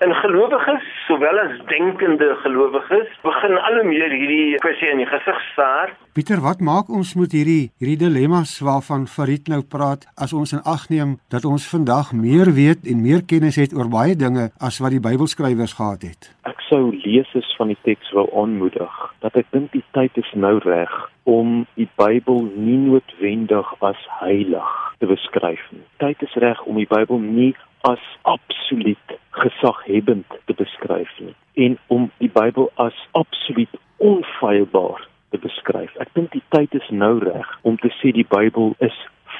in 0.03 0.13
gelowiges 0.19 0.85
sowel 1.07 1.39
as 1.39 1.53
denkende 1.69 2.29
gelowiges 2.43 3.09
begin 3.23 3.57
al 3.67 3.77
hoe 3.79 3.85
meer 3.87 4.11
hierdie 4.11 4.59
kwessie 4.63 4.89
in 4.91 4.99
die 5.03 5.07
gesig 5.07 5.39
staar. 5.51 5.93
Pieter, 6.17 6.41
wat 6.43 6.59
maak 6.59 6.89
ons 6.91 7.13
met 7.19 7.31
hierdie 7.35 7.71
hierdie 7.81 7.99
dilemma's 8.03 8.57
waarvan 8.65 9.07
Farid 9.07 9.47
nou 9.53 9.61
praat 9.75 10.07
as 10.15 10.35
ons 10.35 10.55
in 10.55 10.63
ag 10.75 10.89
neem 10.91 11.17
dat 11.33 11.47
ons 11.47 11.67
vandag 11.71 12.11
meer 12.25 12.51
weet 12.57 12.89
en 12.89 13.03
meer 13.05 13.23
kennis 13.27 13.59
het 13.61 13.75
oor 13.77 13.91
baie 13.91 14.15
dinge 14.15 14.49
as 14.59 14.81
wat 14.83 14.95
die 14.95 15.03
Bybelskrywers 15.03 15.77
gehad 15.79 16.03
het? 16.09 16.31
Sou 16.73 16.89
lesers 17.03 17.55
van 17.55 17.67
die 17.69 17.77
teks 17.85 18.11
wil 18.17 18.31
aanmoedig 18.41 18.93
dat 19.21 19.35
ek 19.37 19.51
dink 19.53 19.67
die 19.75 19.83
tyd 19.93 20.15
is 20.17 20.29
nou 20.33 20.55
reg 20.63 20.93
om 21.29 21.67
die 21.77 21.85
Bybel 22.01 22.47
nie 22.55 22.79
noodwendig 22.81 23.69
as 23.85 23.99
heilig 24.23 24.71
te 24.97 25.05
beskryf 25.11 25.61
nie. 25.69 25.83
Tyd 26.01 26.25
is 26.25 26.33
reg 26.41 26.63
om 26.65 26.79
die 26.81 26.87
Bybel 26.89 27.21
nie 27.21 27.51
as 27.85 28.01
absoluut 28.25 29.13
gesaghebend 29.37 30.33
te 30.49 30.57
beskryf 30.57 31.13
nie 31.21 31.35
en 31.67 31.77
om 31.93 32.09
die 32.23 32.31
Bybel 32.33 32.71
as 32.81 32.97
absoluut 33.21 33.77
onfeilbaar 34.01 35.05
te 35.29 35.43
beskryf. 35.45 35.93
Ek 36.01 36.09
dink 36.17 36.33
die 36.33 36.45
tyd 36.57 36.73
is 36.81 36.89
nou 36.89 37.19
reg 37.21 37.53
om 37.61 37.77
te 37.85 37.93
sê 37.99 38.15
die 38.17 38.25
Bybel 38.33 38.73
is 38.81 38.97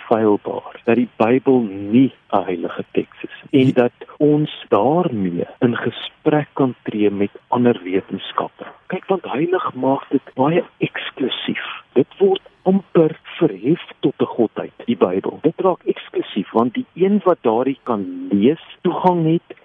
feilbaar, 0.08 0.82
dat 0.86 0.96
die 0.96 1.10
Bybel 1.18 1.62
nie 1.68 2.12
'n 2.32 2.44
heilige 2.44 2.86
teks 2.92 3.24
is 3.24 3.38
en 3.52 3.74
dat 3.74 3.92
ons 4.18 4.52
daarmee 4.70 5.48
in 5.60 5.76
gesprek 5.78 6.48
kan 6.54 6.76
tree 6.84 7.10
met 7.10 7.32
ander 7.48 7.80
wetenskappe. 7.84 8.66
Kyk 8.88 9.06
want 9.08 9.26
heilig 9.26 9.74
maak 9.74 10.10
dit 10.10 10.34
baie 10.36 10.64
eksklusief. 10.78 11.66
Dit 11.94 12.08
word 12.18 12.42
amper 12.64 13.20
verhef 13.38 13.84
tot 14.00 14.14
'n 14.20 14.26
godheid, 14.26 14.74
die 14.86 14.98
Bybel. 14.98 15.40
Dit 15.42 15.60
raak 15.62 15.84
eksklusief 15.86 16.52
want 16.52 16.74
die 16.74 16.86
een 16.96 17.22
wat 17.24 17.38
daardie 17.42 17.80
kan 17.84 18.28
lees, 18.32 18.64
toegang 18.82 19.26
het 19.26 19.58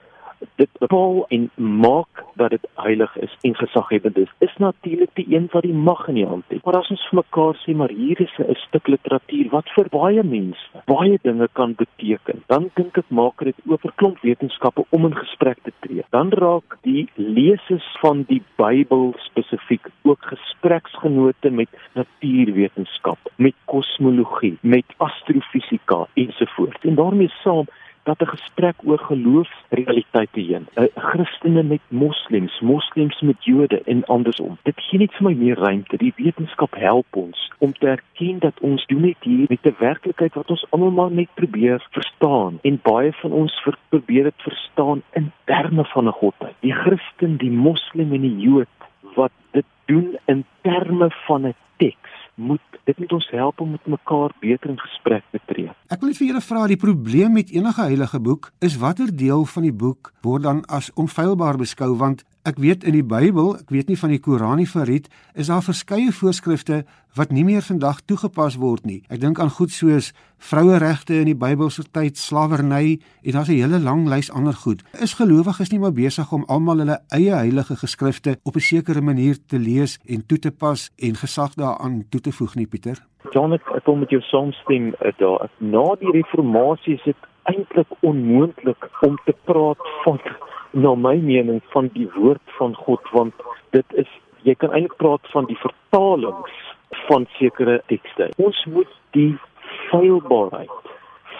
dit 0.56 0.70
bepaal 0.78 1.24
en 1.28 1.50
maak 1.56 2.24
dat 2.34 2.50
dit 2.50 2.66
heilig 2.74 3.16
is 3.16 3.36
en 3.40 3.54
gesaghebend 3.54 4.18
is. 4.18 4.32
Is 4.38 4.56
natuurlik 4.56 5.10
die 5.14 5.26
een 5.34 5.48
wat 5.52 5.62
die 5.62 5.74
mag 5.74 6.08
in 6.08 6.14
die 6.14 6.26
hand 6.26 6.44
het. 6.48 6.64
Maar 6.64 6.80
as 6.80 6.90
ons 6.90 7.06
vir 7.10 7.20
mekaar 7.22 7.58
sê 7.64 7.74
maar 7.74 7.90
hier 7.90 8.20
is 8.20 8.34
'n 8.38 8.54
stuk 8.54 8.86
literatuur 8.88 9.50
wat 9.50 9.68
vir 9.76 9.88
baie 9.90 10.22
mense 10.22 10.82
baie 10.86 11.18
dinge 11.22 11.48
kan 11.52 11.74
beteken 11.74 12.42
dan 12.46 12.70
dink 12.74 12.98
ek 12.98 13.10
maak 13.10 13.42
dit 13.44 13.56
oop 13.66 13.80
vir 13.80 13.92
klomp 14.00 14.20
wetenskappe 14.20 14.84
om 14.90 15.04
in 15.08 15.16
gesprek 15.16 15.58
te 15.62 15.72
tree. 15.80 16.04
Dan 16.10 16.30
raak 16.30 16.78
die 16.82 17.08
lesers 17.14 17.88
van 18.02 18.24
die 18.28 18.42
Bybel 18.60 19.12
spesifiek 19.18 19.88
ook 20.02 20.22
gespreksgenote 20.32 21.50
met 21.50 21.68
natuurwetenskap 21.94 23.18
met 23.36 23.54
kosmologie 23.64 24.56
met 24.60 24.84
astrofisika 24.96 26.06
ensovoorts. 26.14 26.82
En 26.82 26.94
daarmee 26.94 27.32
saam 27.42 27.66
dat 28.08 28.20
'n 28.22 28.36
gesprek 28.36 28.76
oor 28.84 28.98
geloofsrealiteite 28.98 30.40
heen, 30.40 30.66
'n 30.74 30.88
Christene 30.94 31.62
met 31.62 31.84
moslems, 31.88 32.60
moslems 32.60 33.20
met 33.20 33.44
Jode 33.44 33.82
en 33.82 34.04
andersom. 34.04 34.58
Dit 34.62 34.80
gee 34.80 34.98
net 34.98 35.12
vir 35.14 35.24
my 35.28 35.34
meer 35.34 35.58
ruimte. 35.58 35.96
Die 35.96 36.12
wetenskap 36.16 36.74
help 36.74 37.16
ons 37.16 37.52
om 37.58 37.72
te 37.72 37.86
erken 37.86 38.38
dat 38.38 38.60
ons 38.60 38.86
doen 38.86 39.00
net 39.00 39.20
hier 39.20 39.46
met 39.48 39.66
'n 39.66 39.76
werklikheid 39.78 40.34
wat 40.34 40.50
ons 40.50 40.66
almal 40.70 40.90
maar 40.90 41.10
net 41.10 41.28
probeer 41.34 41.86
verstaan 41.90 42.58
en 42.62 42.80
baie 42.82 43.12
van 43.12 43.32
ons 43.32 43.66
probeer 43.88 44.22
dit 44.22 44.40
verstaan 44.48 45.02
in 45.12 45.32
terme 45.44 45.84
van 45.84 46.06
'n 46.06 46.18
godheid. 46.22 46.54
Die 46.60 46.72
Christen, 46.72 47.36
die 47.36 47.50
moslim 47.50 48.12
en 48.12 48.20
die 48.20 48.38
Jood 48.38 48.76
wat 49.14 49.32
dit 49.50 49.64
doen 49.84 50.18
in 50.24 50.44
terme 50.62 51.10
van 51.10 51.46
'n 51.46 51.54
teks 51.76 52.17
moet 52.38 52.60
dit 52.84 52.98
moet 52.98 53.12
ons 53.12 53.28
help 53.30 53.60
om 53.60 53.70
met 53.70 53.86
mekaar 53.86 54.32
beter 54.40 54.70
in 54.70 54.78
gesprek 54.80 55.24
te 55.30 55.40
tree. 55.50 55.72
Ek 55.92 56.00
wil 56.00 56.12
net 56.12 56.20
vir 56.20 56.30
julle 56.30 56.44
vra 56.46 56.66
die 56.70 56.80
probleem 56.80 57.34
met 57.36 57.50
enige 57.52 57.84
heilige 57.84 58.20
boek 58.22 58.52
is 58.64 58.78
watter 58.80 59.10
deel 59.12 59.44
van 59.44 59.66
die 59.66 59.74
boek 59.74 60.12
word 60.24 60.46
dan 60.46 60.62
as 60.72 60.92
onfeilbaar 60.94 61.58
beskou 61.60 61.90
want 62.00 62.24
Ek 62.48 62.56
weet 62.56 62.84
in 62.86 62.94
die 62.96 63.04
Bybel, 63.04 63.50
ek 63.58 63.68
weet 63.74 63.90
nie 63.90 63.98
van 64.00 64.12
die 64.14 64.20
Koran 64.24 64.56
nie 64.56 64.68
verried, 64.70 65.10
is 65.36 65.50
daar 65.50 65.60
verskeie 65.60 66.08
voorskrifte 66.16 66.78
wat 67.18 67.32
nie 67.34 67.42
meer 67.44 67.60
vandag 67.66 67.98
toegepas 68.08 68.56
word 68.62 68.86
nie. 68.88 69.02
Ek 69.12 69.20
dink 69.20 69.40
aan 69.42 69.52
goed 69.52 69.74
soos 69.74 70.14
vroueregte 70.48 71.18
in 71.18 71.28
die 71.28 71.36
Bybelse 71.36 71.84
tyd, 71.92 72.16
slawerny 72.16 73.00
en 73.20 73.36
daar's 73.36 73.50
'n 73.52 73.60
hele 73.60 73.80
lang 73.84 74.08
lys 74.08 74.32
ander 74.32 74.54
goed. 74.54 74.80
Is 74.96 75.18
gelowiges 75.20 75.72
nie 75.72 75.80
maar 75.80 75.92
besig 75.92 76.32
om 76.32 76.46
almal 76.48 76.78
hulle 76.78 76.98
eie 77.12 77.34
heilige 77.34 77.76
geskrifte 77.76 78.38
op 78.44 78.56
'n 78.56 78.60
sekere 78.60 79.02
manier 79.02 79.36
te 79.46 79.58
lees 79.58 79.98
en 80.08 80.24
toe 80.26 80.38
te 80.38 80.50
pas 80.50 80.90
en 80.96 81.14
gesag 81.14 81.52
daaraan 81.54 82.04
toe 82.08 82.20
te 82.20 82.32
voeg 82.32 82.54
nie, 82.54 82.66
Pieter? 82.66 82.96
John, 83.32 83.52
ek 83.52 83.84
kom 83.84 83.98
met 83.98 84.10
jou 84.10 84.22
saamstem 84.22 84.94
uh, 85.04 85.12
daar. 85.18 85.50
Na 85.58 85.96
die 86.00 86.12
reformatie 86.12 86.94
is 86.94 87.04
dit 87.04 87.16
eintlik 87.42 87.88
onmoontlik 88.00 88.88
om 89.00 89.18
te 89.24 89.34
praat 89.44 89.82
van 90.04 90.18
na 90.72 90.94
my 90.94 91.16
mening 91.16 91.60
van 91.72 91.90
die 91.92 92.08
woord 92.14 92.56
van 92.58 92.74
God 92.74 93.12
want 93.12 93.34
dit 93.70 94.00
is 94.02 94.08
jy 94.46 94.54
kan 94.54 94.72
eintlik 94.72 94.96
praat 95.00 95.30
van 95.32 95.48
die 95.48 95.58
vertalings 95.58 96.56
van 97.08 97.26
sekere 97.36 97.80
tekste. 97.92 98.30
Ons 98.36 98.64
moet 98.72 98.92
die 99.16 99.36
feilbaarheid 99.90 100.92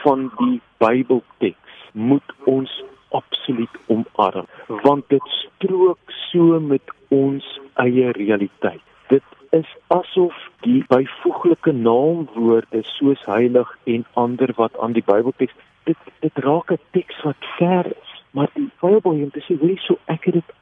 van 0.03 0.29
die 0.39 0.61
Bybelteks 0.79 1.77
moet 1.93 2.35
ons 2.45 2.73
absoluut 3.17 3.79
omarm 3.87 4.47
want 4.85 5.09
dit 5.09 5.33
strook 5.41 6.13
so 6.31 6.61
met 6.61 6.93
ons 7.15 7.45
eie 7.83 8.13
realiteit. 8.17 8.85
Dit 9.09 9.25
is 9.57 9.69
asof 9.95 10.37
die 10.67 10.83
byvoeglike 10.93 11.73
naamwoorde 11.73 12.83
soos 12.99 13.25
heilig 13.25 13.71
en 13.85 14.05
ander 14.13 14.53
wat 14.57 14.77
aan 14.79 14.97
die 14.97 15.05
Bybelteks 15.07 15.57
dit 15.89 16.13
dit 16.21 16.45
raak 16.45 16.73
'n 16.73 16.81
teks 16.93 17.23
wat 17.25 17.43
ver 17.57 17.87
is, 17.87 18.08
maar 18.31 18.51
die 18.55 18.71
Bybel 18.81 19.21
het 19.21 19.33
dit 19.33 19.43
sê 19.45 19.59
hoe 19.59 19.79
so 19.79 19.99
ek 20.07 20.25
het 20.25 20.35
dit 20.35 20.55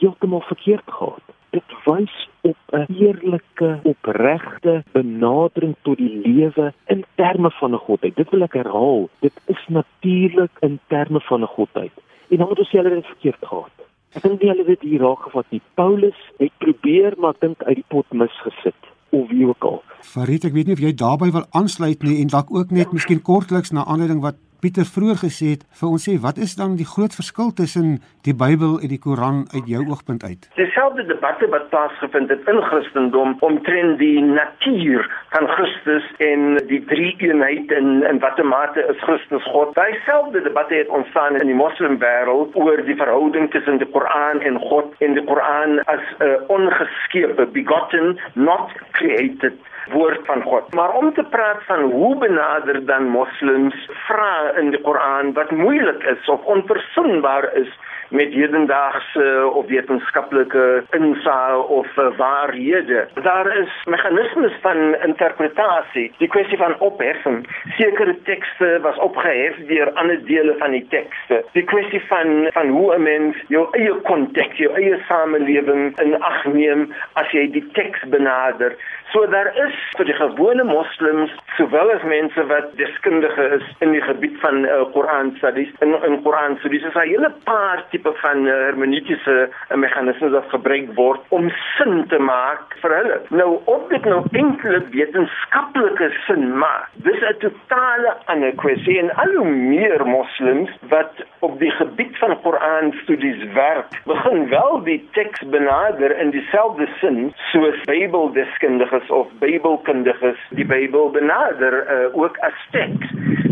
heeltemal 0.00 0.40
verkeerd 0.40 0.86
gehad 0.86 1.34
dit 1.50 1.74
wys 1.84 2.28
op 2.40 2.56
'n 2.70 2.86
eerlike, 2.92 3.80
opregte 3.82 4.84
benadering 4.92 5.74
tot 5.82 5.96
die 5.96 6.20
lewe 6.24 6.72
in 6.86 7.04
terme 7.14 7.50
van 7.50 7.72
'n 7.72 7.84
godheid. 7.86 8.16
Dit 8.16 8.30
wil 8.30 8.42
ek 8.42 8.52
herhaal. 8.52 9.08
Dit 9.20 9.32
is 9.46 9.64
natuurlik 9.68 10.50
in 10.60 10.80
terme 10.86 11.20
van 11.20 11.40
'n 11.40 11.54
godheid. 11.56 11.92
En 12.28 12.36
dan 12.36 12.48
moet 12.48 12.58
ons 12.58 12.70
hulle 12.70 12.90
dit 12.90 13.06
verkeerd 13.06 13.46
gehad. 13.46 13.76
Ek 14.12 14.22
dink 14.22 14.40
nie 14.40 14.50
hulle 14.50 14.64
het 14.64 14.80
hier 14.80 15.00
raak 15.00 15.18
gevat 15.18 15.44
nie. 15.48 15.60
Paulus 15.74 16.32
het 16.36 16.52
probeer 16.58 17.14
maar 17.18 17.34
dink 17.38 17.62
uit 17.62 17.74
die 17.74 17.84
pot 17.88 18.12
misgesit 18.12 18.82
of 19.08 19.28
wie 19.28 19.46
ook 19.46 19.64
al. 19.64 19.82
Farid, 20.00 20.44
ek 20.44 20.52
weet 20.52 20.66
nie 20.66 20.74
of 20.74 20.80
jy 20.80 20.94
daarbey 20.94 21.30
wil 21.30 21.46
aansluit 21.50 22.02
nie 22.02 22.20
en 22.20 22.26
dalk 22.26 22.50
ook 22.50 22.70
net 22.70 22.92
miskien 22.92 23.22
kortliks 23.22 23.70
na 23.70 23.84
aanleiding 23.84 24.20
wat 24.20 24.34
Pieter 24.60 24.88
vroeër 24.94 25.18
gesê 25.22 25.48
het 25.54 25.60
vir 25.78 25.88
ons 25.94 26.04
sê 26.08 26.12
wat 26.18 26.38
is 26.44 26.56
dan 26.58 26.72
die 26.78 26.86
groot 26.92 27.14
verskil 27.14 27.52
tussen 27.60 27.90
die 28.26 28.34
Bybel 28.34 28.72
en 28.82 28.90
die 28.90 28.98
Koran 28.98 29.44
uit 29.54 29.68
jou 29.70 29.84
oogpunt 29.86 30.24
uit? 30.26 30.48
Dieselfde 30.56 31.04
debatte 31.06 31.46
wat 31.52 31.68
plaasgevind 31.70 32.32
het 32.34 32.50
in 32.50 32.58
Christendom 32.70 33.36
omtrent 33.48 34.00
die 34.02 34.18
natuur 34.18 35.06
van 35.36 35.46
Christus 35.52 36.08
en 36.30 36.58
die 36.72 36.80
drie 36.90 37.14
eenheid 37.28 37.70
in 37.78 38.02
in 38.10 38.18
watter 38.24 38.50
mate 38.50 38.82
is 38.90 38.98
Christus 39.06 39.46
God. 39.52 39.78
Dieselfde 39.78 40.42
debatte 40.48 40.74
het 40.74 40.90
ontstaan 40.98 41.38
in 41.38 41.46
die 41.52 41.60
moslimwêreld 41.62 42.58
oor 42.58 42.82
die 42.90 42.98
verhouding 42.98 43.50
tussen 43.54 43.78
die 43.78 43.90
Koran 43.94 44.42
en 44.42 44.58
God 44.66 44.90
en 45.06 45.14
die 45.14 45.26
Koran 45.30 45.78
as 45.86 46.02
'n 46.18 46.26
uh, 46.26 46.34
ongeskepe 46.58 47.46
begotten 47.54 48.18
not 48.34 48.74
created 48.98 49.54
woord 49.86 50.20
van 50.24 50.42
God. 50.42 50.74
Maar 50.74 50.90
om 50.90 51.14
te 51.14 51.24
praat 51.30 51.64
van 51.64 51.80
hoe 51.80 52.18
benader 52.18 52.86
dan 52.86 53.04
moslems 53.08 53.88
vra 54.06 54.52
in 54.56 54.70
die 54.70 54.80
Koran 54.80 55.32
wat 55.32 55.50
moeilik 55.50 56.02
is 56.02 56.28
of 56.28 56.44
onverzoenbaar 56.44 57.52
is 57.54 57.78
met 58.08 58.32
hedendaagse 58.32 59.50
of 59.52 59.66
wetenskaplike 59.66 60.84
insae 60.90 61.58
of 61.58 61.96
uh, 61.96 62.08
waarhede. 62.16 63.08
Daar 63.22 63.56
is 63.56 63.72
meganismes 63.84 64.52
van 64.60 64.94
interpretasie. 65.06 66.12
Die 66.18 66.28
kwessie 66.28 66.58
van 66.58 66.78
opheffing. 66.78 67.46
Sekere 67.76 68.16
tekste 68.22 68.78
was 68.82 68.96
opgehef 68.96 69.56
deur 69.66 69.92
ander 69.92 70.24
dele 70.24 70.54
van 70.58 70.70
die 70.70 70.86
tekste. 70.88 71.44
Die 71.52 71.64
kwessie 71.64 72.02
van 72.08 72.48
van 72.52 72.68
hoe 72.68 72.94
'n 72.94 73.02
mens 73.02 73.36
jou 73.48 73.68
eie 73.70 73.94
konteks, 73.94 74.56
jou 74.56 74.74
eie 74.74 74.98
samelewing 75.08 76.00
in 76.00 76.22
ag 76.22 76.44
neem 76.44 76.94
as 77.12 77.30
jy 77.30 77.50
die 77.50 77.66
teks 77.72 78.00
benader. 78.08 78.76
So 79.12 79.26
daar 79.26 79.48
is 79.56 79.76
vir 79.96 80.04
die 80.04 80.14
gewone 80.14 80.64
moslems 80.64 81.30
sowel 81.56 81.90
as 81.94 82.02
mense 82.02 82.42
wat 82.50 82.74
deskundige 82.76 83.46
is 83.56 83.64
in 83.84 83.94
die 83.96 84.02
gebied 84.04 84.36
van 84.42 84.66
uh, 84.66 84.82
Koran 84.92 85.32
studies 85.36 85.70
in 85.84 85.94
in 86.04 86.18
Koran 86.22 86.58
studies 86.58 86.84
is 86.84 86.94
'n 86.94 87.08
hele 87.08 87.30
paar 87.44 87.84
tipe 87.98 88.12
van 88.22 88.46
uh, 88.46 88.52
hermeneutiese 88.52 89.36
uh, 89.48 89.76
meganismes 89.76 90.32
wat 90.32 90.48
gebruik 90.54 90.90
word 90.94 91.20
om 91.34 91.50
sin 91.76 92.04
te 92.08 92.18
maak 92.18 92.76
vir 92.82 92.94
hulle. 92.94 93.18
Nou 93.34 93.48
of 93.70 93.88
dit 93.90 94.04
nou 94.06 94.20
eintlik 94.32 94.90
wetenskaplike 94.94 96.10
sin 96.26 96.46
maak. 96.62 96.90
Dis 97.06 97.20
'n 97.20 97.38
totale 97.42 98.14
ander 98.26 98.54
kwessie 98.62 98.98
en 98.98 99.10
al 99.14 99.34
hoe 99.34 99.48
meer 99.48 100.06
moslems 100.06 100.70
wat 100.88 101.24
op 101.40 101.58
die 101.58 101.70
gebied 101.70 102.18
van 102.18 102.40
Koran 102.42 102.92
studies 103.02 103.42
werk, 103.54 103.90
begin 104.04 104.48
wel 104.48 104.82
die 104.84 105.00
teks 105.12 105.42
benader 105.50 106.18
in 106.18 106.30
dieselfde 106.30 106.88
sin 107.00 107.32
soos 107.52 107.78
Bybeldeskundiges 107.84 109.10
of 109.10 109.26
Bybelkundiges 109.38 110.38
die 110.50 110.66
Bybel 110.66 111.10
benader 111.10 111.82
uh, 111.82 112.18
ook 112.18 112.36
as 112.38 112.58
teks. 112.70 113.06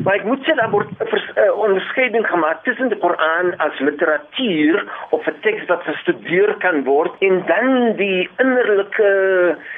Maar 0.06 0.20
ek 0.20 0.26
moet 0.30 0.42
sê 0.46 0.54
daar 0.54 0.70
word 0.70 0.90
'n 1.02 1.08
uh, 1.42 1.58
onderskeiding 1.66 2.26
gemaak 2.30 2.62
tussen 2.62 2.88
die 2.88 2.98
Koran 2.98 3.48
as 3.58 3.78
literatuur 3.78 4.84
of 5.10 5.26
'n 5.26 5.40
teks 5.40 5.66
wat 5.66 5.82
gestudeer 5.82 6.54
kan 6.62 6.84
word 6.84 7.12
en 7.18 7.42
dan 7.46 7.96
die 7.98 8.30
innerlike 8.38 9.10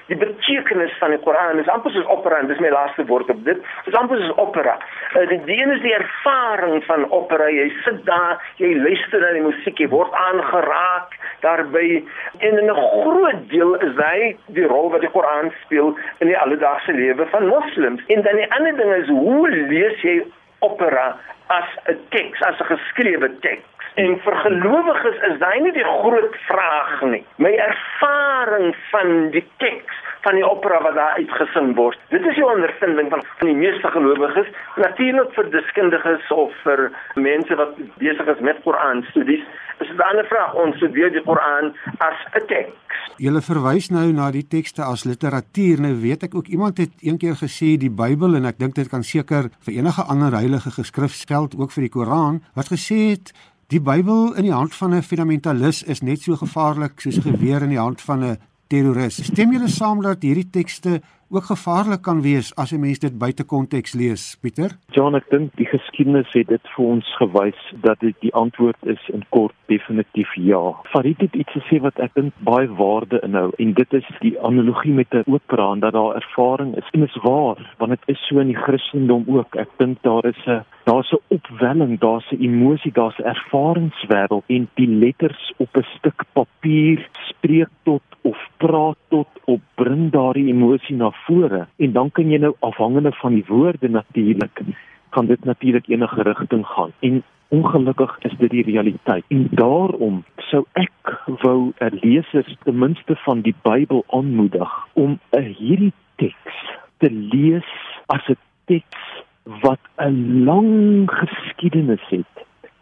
die 0.06 0.16
betekenis 0.16 0.92
van 1.00 1.10
die 1.10 1.22
Koran. 1.24 1.56
Dis 1.56 1.72
amper 1.72 1.90
soos 1.90 2.06
opera, 2.06 2.42
dis 2.42 2.60
my 2.60 2.68
laaste 2.68 3.06
woord 3.06 3.30
op 3.30 3.44
dit. 3.44 3.58
Dis 3.84 3.94
amper 3.94 4.20
soos 4.20 4.36
opera. 4.36 4.76
Uh, 5.16 5.28
die 5.46 5.62
een 5.62 5.72
is 5.72 5.80
die 5.80 5.96
ervaring 5.96 6.84
van 6.84 7.10
opera. 7.10 7.48
Jy 7.48 7.72
sit 7.84 8.04
daar, 8.04 8.36
jy 8.56 8.76
luister 8.76 9.20
na 9.20 9.32
die 9.32 9.46
musiek, 9.48 9.78
jy 9.78 9.88
word 9.88 10.12
aangeraak 10.12 11.17
daarbey 11.40 12.04
en 12.38 12.54
'n 12.64 12.74
groot 12.74 13.48
deel 13.48 13.74
is 13.74 13.96
hy 13.96 14.36
die 14.46 14.66
rol 14.66 14.90
wat 14.90 15.00
die 15.00 15.10
Koran 15.10 15.52
speel 15.64 15.96
in 16.18 16.26
die 16.26 16.38
alledaagse 16.38 16.92
lewe 16.92 17.26
van 17.26 17.46
moslems. 17.46 18.02
En 18.06 18.22
dan 18.22 18.36
die 18.36 18.52
ander 18.52 18.76
ding 18.76 18.92
is 18.92 19.08
hoe 19.08 19.48
lees 19.48 20.00
jy 20.02 20.22
opera 20.58 21.16
as 21.46 21.68
'n 21.86 21.98
teks, 22.08 22.42
as 22.42 22.60
'n 22.60 22.64
geskrewe 22.64 23.38
teks? 23.40 23.66
En 23.94 24.20
vir 24.20 24.36
gelowiges 24.36 25.22
is 25.22 25.38
daai 25.38 25.60
nie 25.60 25.72
die 25.72 25.84
groot 25.84 26.36
vraag 26.46 27.00
nie. 27.02 27.24
My 27.36 27.50
ervaring 27.50 28.76
van 28.90 29.30
die 29.30 29.46
teks 29.56 29.94
van 30.20 30.34
die 30.34 30.46
opera 30.46 30.82
wat 30.82 30.94
daar 30.94 31.16
uitgesing 31.16 31.74
word. 31.74 31.98
Dit 32.08 32.26
is 32.26 32.34
die 32.34 32.46
ondervinding 32.46 33.10
van, 33.10 33.22
van 33.38 33.50
die 33.50 33.56
meeste 33.56 33.90
gelowiges, 33.90 34.50
natuurlik 34.76 35.32
vir 35.34 35.50
deskundiges 35.50 36.30
of 36.34 36.54
vir 36.62 36.88
mense 37.14 37.54
wat 37.60 37.74
besig 38.02 38.26
is 38.34 38.44
met 38.50 38.62
Koran 38.66 39.04
studies. 39.10 39.44
Dis 39.78 39.88
'n 39.88 40.00
ander 40.00 40.26
vraag. 40.26 40.54
Ons 40.54 40.76
studeer 40.76 41.10
die 41.12 41.22
Koran 41.22 41.74
as 41.98 42.18
'n 42.34 42.46
teks. 42.46 42.72
Julle 43.16 43.42
verwys 43.42 43.88
nou 43.90 44.12
na 44.12 44.30
die 44.30 44.46
tekste 44.46 44.82
as 44.82 45.04
literatuur. 45.04 45.80
Nou 45.80 46.00
weet 46.00 46.22
ek 46.22 46.34
ook 46.34 46.46
iemand 46.46 46.78
het 46.78 46.90
eendag 47.00 47.38
gesê 47.38 47.76
die 47.78 47.90
Bybel 47.90 48.34
en 48.34 48.44
ek 48.44 48.58
dink 48.58 48.74
dit 48.74 48.88
kan 48.88 49.02
seker 49.02 49.50
vir 49.60 49.74
enige 49.74 50.02
ander 50.02 50.32
heilige 50.32 50.70
geskrif 50.70 51.24
geld 51.26 51.54
ook 51.58 51.70
vir 51.70 51.82
die 51.82 51.90
Koran 51.90 52.42
wat 52.54 52.68
gesê 52.68 53.10
het 53.10 53.32
die 53.68 53.80
Bybel 53.80 54.34
in 54.34 54.42
die 54.42 54.52
hand 54.52 54.74
van 54.74 54.94
'n 54.94 55.02
fundamentalis 55.02 55.82
is 55.82 56.00
net 56.02 56.20
so 56.20 56.36
gevaarlik 56.36 57.00
soos 57.00 57.18
'n 57.18 57.22
geweer 57.22 57.62
in 57.62 57.68
die 57.68 57.84
hand 57.86 58.00
van 58.00 58.24
'n 58.24 58.38
terroris. 58.68 59.24
Stem 59.24 59.52
julle 59.52 59.68
saam 59.68 60.02
dat 60.02 60.22
hierdie 60.22 60.50
tekste 60.50 61.00
ook 61.30 61.44
gevaarlik 61.44 62.02
kan 62.02 62.22
wees 62.22 62.54
as 62.54 62.72
'n 62.72 62.80
mens 62.80 62.98
dit 62.98 63.18
buite 63.18 63.44
konteks 63.44 63.92
lees, 63.92 64.36
Pieter? 64.40 64.70
John, 64.90 65.14
ek 65.14 65.30
dink 65.30 65.56
die 65.56 65.66
geskiedenis 65.66 66.32
het 66.32 66.48
dit 66.48 66.68
vir 66.76 66.84
ons 66.84 67.16
gewys 67.16 67.60
dat 67.82 68.00
dit 68.00 68.16
die 68.20 68.34
antwoord 68.34 68.76
is 68.82 69.08
in 69.08 69.24
kort 69.28 69.54
definitief 69.66 70.34
ja. 70.34 70.74
Farid 70.82 71.20
het 71.20 71.34
iets 71.34 71.52
gesê 71.52 71.80
wat 71.80 71.98
ek 71.98 72.14
dink 72.14 72.32
baie 72.38 72.68
waarde 72.68 73.20
inhou 73.22 73.50
en 73.58 73.72
dit 73.72 73.92
is 73.92 74.08
die 74.20 74.40
analogie 74.40 74.92
met 74.92 75.14
'n 75.14 75.24
opera 75.26 75.72
en 75.72 75.80
dat 75.80 75.92
daar 75.92 76.14
ervaring 76.14 76.76
is. 76.76 76.88
En 76.92 77.00
dit 77.00 77.08
is 77.08 77.22
waar, 77.22 77.74
want 77.78 77.90
dit 77.90 78.02
is 78.06 78.26
so 78.26 78.38
in 78.38 78.46
die 78.46 78.62
Christendom 78.62 79.24
ook. 79.26 79.54
Ek 79.56 79.68
dink 79.76 80.02
daar 80.02 80.24
is 80.24 80.46
'n 80.46 80.64
daar's 80.84 81.12
'n 81.12 81.22
opwelling, 81.28 81.98
daar's 82.00 82.30
'n 82.32 82.42
emosie, 82.42 82.92
daar's 82.92 83.18
'n 83.18 83.28
ervaringswêreld 83.34 84.44
en 84.46 84.68
die 84.74 84.88
letters 84.88 85.52
op 85.56 85.76
'n 85.76 85.86
stuk 85.96 86.24
papier 86.32 87.08
spreek 87.28 87.68
tot 87.82 88.02
of 88.22 88.38
praat 88.56 88.96
tot 89.08 89.28
op 89.44 89.60
bring 89.74 90.10
daardie 90.12 90.46
emosie 90.46 90.96
na 90.96 91.10
vore 91.26 91.66
en 91.76 91.92
dan 91.92 92.10
kan 92.10 92.30
jy 92.30 92.38
nou 92.38 92.54
afhangende 92.60 93.12
van 93.12 93.34
die 93.34 93.44
woorde 93.48 93.88
natuurlik 93.88 94.62
kan 95.08 95.26
dit 95.26 95.44
natuurlik 95.44 95.88
enige 95.88 96.22
rigting 96.22 96.66
gaan. 96.66 96.92
En 96.98 97.22
ongelukkig 97.48 98.18
is 98.18 98.34
dit 98.38 98.50
die 98.50 98.64
realiteit. 98.64 99.24
En 99.28 99.46
daarom 99.50 100.24
sou 100.36 100.64
ek 100.72 101.22
wou 101.42 101.72
'n 101.78 101.98
leser 102.02 102.56
ten 102.64 102.78
minste 102.78 103.16
van 103.16 103.40
die 103.40 103.54
Bybel 103.62 104.04
aanmoedig 104.08 104.86
om 104.92 105.18
hierdie 105.30 105.92
teks 106.16 106.56
te 106.98 107.10
lees 107.10 107.70
as 108.06 108.28
'n 108.28 108.36
teks 108.64 109.24
wat 109.44 109.80
'n 109.96 110.44
lang 110.44 111.10
geskiedenis 111.10 112.04
het. 112.08 112.34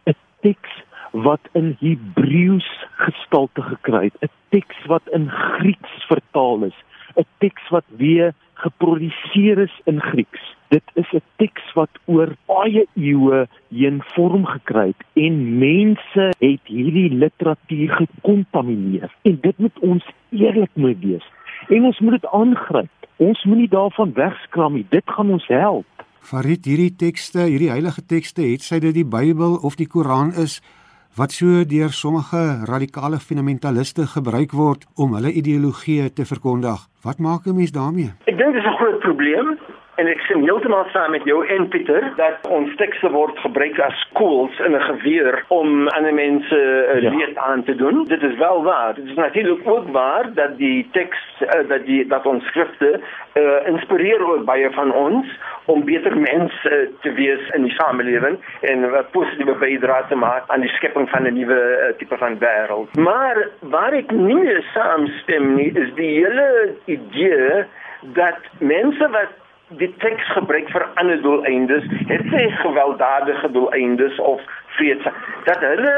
'n 0.07 0.14
teks 0.40 0.83
wat 1.11 1.40
in 1.53 1.77
Hebreëus 1.81 2.87
gestalte 2.96 3.62
gekry 3.62 4.05
het, 4.05 4.16
'n 4.20 4.35
teks 4.49 4.87
wat 4.87 5.03
in 5.12 5.31
Grieks 5.31 6.07
vertaal 6.07 6.62
is, 6.62 6.79
'n 7.16 7.26
teks 7.38 7.68
wat 7.68 7.85
weer 7.96 8.35
geproduseer 8.55 9.59
is 9.59 9.81
in 9.85 10.00
Grieks. 10.00 10.55
Dit 10.68 10.83
is 10.94 11.09
'n 11.12 11.22
teks 11.37 11.72
wat 11.74 11.90
oor 12.05 12.37
baie 12.46 12.87
eeue 12.94 13.46
heen 13.68 14.02
vorm 14.14 14.44
gekry 14.46 14.87
het 14.87 15.02
en 15.14 15.59
mense 15.59 16.24
het 16.38 16.64
hierdie 16.64 17.11
literatuur 17.11 17.90
gekontamineer. 17.90 19.14
En 19.22 19.38
dit 19.40 19.59
moet 19.59 19.79
ons 19.79 20.05
eerlik 20.31 20.70
moet 20.74 20.98
wees. 21.00 21.26
En 21.68 21.85
ons 21.85 21.98
moet 22.00 22.12
dit 22.20 22.26
aangryp. 22.26 22.90
Ons 23.16 23.44
moenie 23.44 23.68
daarvan 23.68 24.12
wegskram 24.12 24.74
nie. 24.74 24.87
Dit 24.88 25.05
gaan 25.07 25.31
ons 25.31 25.46
help. 25.46 25.87
Farid, 26.20 26.64
hierdie 26.64 26.96
tekste, 26.96 27.38
hierdie 27.46 27.70
heilige 27.70 28.02
tekste, 28.07 28.42
het 28.42 28.62
sy 28.62 28.79
dit 28.79 28.94
die 28.94 29.07
Bybel 29.07 29.57
of 29.62 29.76
die 29.79 29.87
Koran 29.87 30.33
is 30.33 30.62
wat 31.16 31.33
so 31.33 31.64
deur 31.64 31.92
sommige 31.96 32.40
radikale 32.68 33.18
fundamentaliste 33.18 34.05
gebruik 34.07 34.52
word 34.52 34.83
om 35.00 35.14
hulle 35.16 35.33
ideologie 35.33 36.12
te 36.12 36.26
verkondig. 36.29 36.81
Wat 37.07 37.18
maak 37.18 37.46
'n 37.46 37.57
mens 37.57 37.72
daarmee? 37.72 38.12
Ek 38.29 38.37
dink 38.37 38.52
dit 38.52 38.62
is 38.62 38.68
'n 38.68 38.76
groot 38.76 38.98
probleem. 38.98 39.59
En 39.97 40.09
ek 40.13 40.21
sien 40.29 40.43
heeltemal 40.45 40.85
saam 40.93 41.15
met 41.15 41.25
jou 41.25 41.39
en 41.55 41.69
Pieter 41.73 42.05
dat 42.19 42.43
ons 42.53 42.73
tekste 42.77 43.09
word 43.15 43.39
gebruik 43.41 43.79
as 43.81 44.01
skools 44.05 44.59
in 44.67 44.75
'n 44.77 44.83
geweer 44.89 45.45
om 45.49 45.89
ander 45.89 46.15
mense 46.15 46.59
uh, 46.59 47.01
ja. 47.03 47.11
leer 47.11 47.33
aan 47.35 47.65
te 47.65 47.75
doen. 47.75 48.05
Dit 48.05 48.23
is 48.23 48.37
wel 48.37 48.63
waar. 48.63 48.95
Dit 48.95 49.05
is 49.05 49.15
natuurlik 49.15 49.69
ook 49.69 49.89
waar 49.89 50.29
dat 50.35 50.57
die 50.59 50.89
teks 50.93 51.19
uh, 51.41 51.69
dat 51.69 51.87
die 51.87 52.07
dat 52.07 52.27
ons 52.27 52.45
skrifte 52.45 53.01
uh, 53.35 53.67
inspireer 53.67 54.21
ook 54.33 54.45
baie 54.45 54.71
van 54.71 54.93
ons 54.93 55.27
om 55.65 55.85
beter 55.85 56.19
mense 56.19 56.71
uh, 56.71 56.89
te 57.01 57.13
wees 57.13 57.49
in 57.57 57.63
die 57.63 57.75
samelewing 57.81 58.37
en 58.61 58.85
'n 58.85 59.05
positiewe 59.11 59.55
bydrae 59.55 60.05
te 60.09 60.15
maak 60.15 60.45
aan 60.47 60.61
die 60.61 60.75
skepping 60.77 61.09
van 61.09 61.23
'n 61.23 61.35
nuwe 61.35 61.61
uh, 61.89 61.97
tipe 61.97 62.17
van 62.17 62.39
wêreld. 62.39 62.93
Maar 63.01 63.49
waar 63.61 63.93
ek 63.93 64.11
nie 64.11 64.61
saamstem 64.75 65.55
nie, 65.55 65.73
is 65.73 65.95
die 65.95 66.13
hele 66.21 66.75
idee 66.85 67.65
dat 68.13 68.41
mense 68.59 69.09
wat 69.09 69.33
die 69.68 69.88
teks 69.98 70.29
gebruik 70.33 70.68
vir 70.70 70.85
ander 70.94 71.18
doeleindes, 71.22 71.85
het 72.07 72.22
sy 72.31 72.44
gewelddadige 72.61 73.50
doeleindes 73.50 74.18
of 74.22 74.42
vrede. 74.76 75.12
Dat 75.44 75.64
hulle 75.64 75.96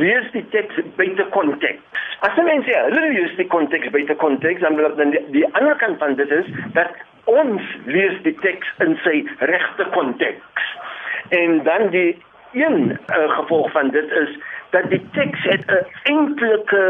lees 0.00 0.30
die 0.32 0.44
teks 0.54 0.80
buite 0.96 1.26
konteks. 1.34 2.00
As 2.24 2.40
mense 2.40 2.68
sê 2.68 2.78
hulle 2.86 3.04
lees 3.12 3.36
die 3.36 3.48
teks 3.72 3.92
buite 3.92 4.16
konteks, 4.22 4.64
dan 4.64 4.80
dan 4.96 5.12
die, 5.12 5.24
die 5.36 5.46
ander 5.52 5.76
kant 5.82 6.00
van 6.00 6.16
dit 6.16 6.30
is 6.30 6.48
dat 6.76 6.96
ons 7.28 7.62
lees 7.84 8.16
die 8.24 8.36
teks 8.40 8.72
in 8.84 8.96
sy 9.04 9.20
regte 9.52 9.86
konteks. 9.92 10.72
En 11.36 11.62
dan 11.68 11.90
die 11.92 12.16
een 12.56 12.96
uh, 12.96 13.28
gevolg 13.36 13.70
van 13.72 13.92
dit 13.94 14.10
is 14.10 14.32
dat 14.70 14.90
die 14.90 15.08
teks 15.12 15.42
het 15.42 15.64
'n 15.66 15.86
enkelike 16.02 16.84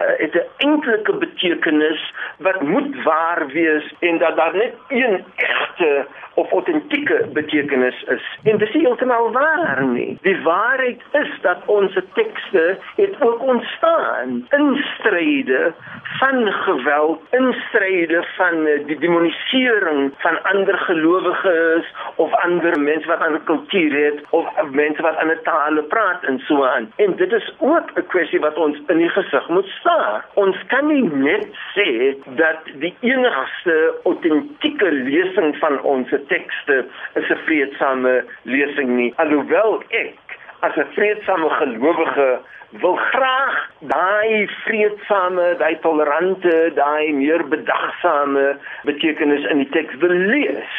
uh, 0.00 0.06
het 0.18 0.34
'n 0.34 0.46
enkelike 0.56 1.12
betekenis 1.12 2.12
wat 2.38 2.60
moet 2.60 3.02
waar 3.02 3.46
wees 3.46 3.94
en 3.98 4.18
dat 4.18 4.36
daar 4.36 4.56
net 4.56 4.74
een 4.88 5.24
egte 5.36 6.06
of 6.34 6.50
autentieke 6.50 7.28
betekenis 7.32 8.02
is. 8.02 8.38
En 8.42 8.58
dit 8.58 8.68
is 8.68 8.74
heeltemal 8.74 9.32
waar 9.32 9.84
nie. 9.84 10.18
Die 10.22 10.40
waarheid 10.42 11.02
is 11.12 11.30
dat 11.40 11.58
ons 11.64 11.98
tekste 12.12 12.78
het 12.96 13.20
ook 13.20 13.42
ontstaan 13.42 14.46
in 14.50 14.84
stryde 14.98 15.72
van 16.18 16.52
geweld, 16.52 17.20
in 17.30 17.54
stryde 17.68 18.24
van 18.36 18.66
eh, 18.66 18.86
die 18.86 18.98
demonisering 18.98 20.12
van 20.16 20.42
ander 20.42 20.78
gelowiges 20.78 21.94
of 22.14 22.32
ander 22.34 22.80
mense 22.80 23.06
wat 23.06 23.20
'n 23.28 23.44
kultuur 23.44 24.04
het 24.04 24.20
of 24.30 24.46
mense 24.70 25.02
wat 25.02 25.16
ander 25.16 25.42
tale 25.42 25.82
praat 25.82 26.22
en 26.22 26.38
so 26.38 26.64
aan. 26.64 26.92
En 26.96 27.09
dit 27.16 27.32
is 27.32 27.52
ook 27.58 27.90
'n 27.96 28.06
kwessie 28.06 28.40
wat 28.40 28.56
ons 28.56 28.76
in 28.86 28.98
die 28.98 29.08
gesig 29.08 29.48
moet 29.48 29.66
staar. 29.66 30.24
Ons 30.34 30.56
kan 30.66 30.86
nie 30.86 31.02
net 31.02 31.46
sê 31.74 32.16
dat 32.24 32.60
die 32.74 32.94
enigste 33.00 33.94
autentieke 34.04 34.92
lesing 34.92 35.56
van 35.56 35.80
ons 35.82 36.08
tekste 36.26 36.84
is 37.14 37.28
'n 37.28 37.38
vreedsame 37.44 38.24
lesing 38.42 38.88
nie. 38.88 39.12
Alhoewel 39.16 39.82
ek 39.88 40.18
as 40.60 40.76
'n 40.76 40.86
vreedsame 40.92 41.50
gelowige 41.50 42.40
wil 42.70 42.96
graag 42.96 43.70
daai 43.78 44.48
vreedsame, 44.64 45.54
daai 45.58 45.78
tolerante, 45.82 46.70
daai 46.74 47.12
meer 47.12 47.48
bedagsame 47.48 48.56
betekenis 48.84 49.44
in 49.50 49.64
die 49.64 49.68
teks 49.74 49.94
wil 50.02 50.14
lees. 50.14 50.76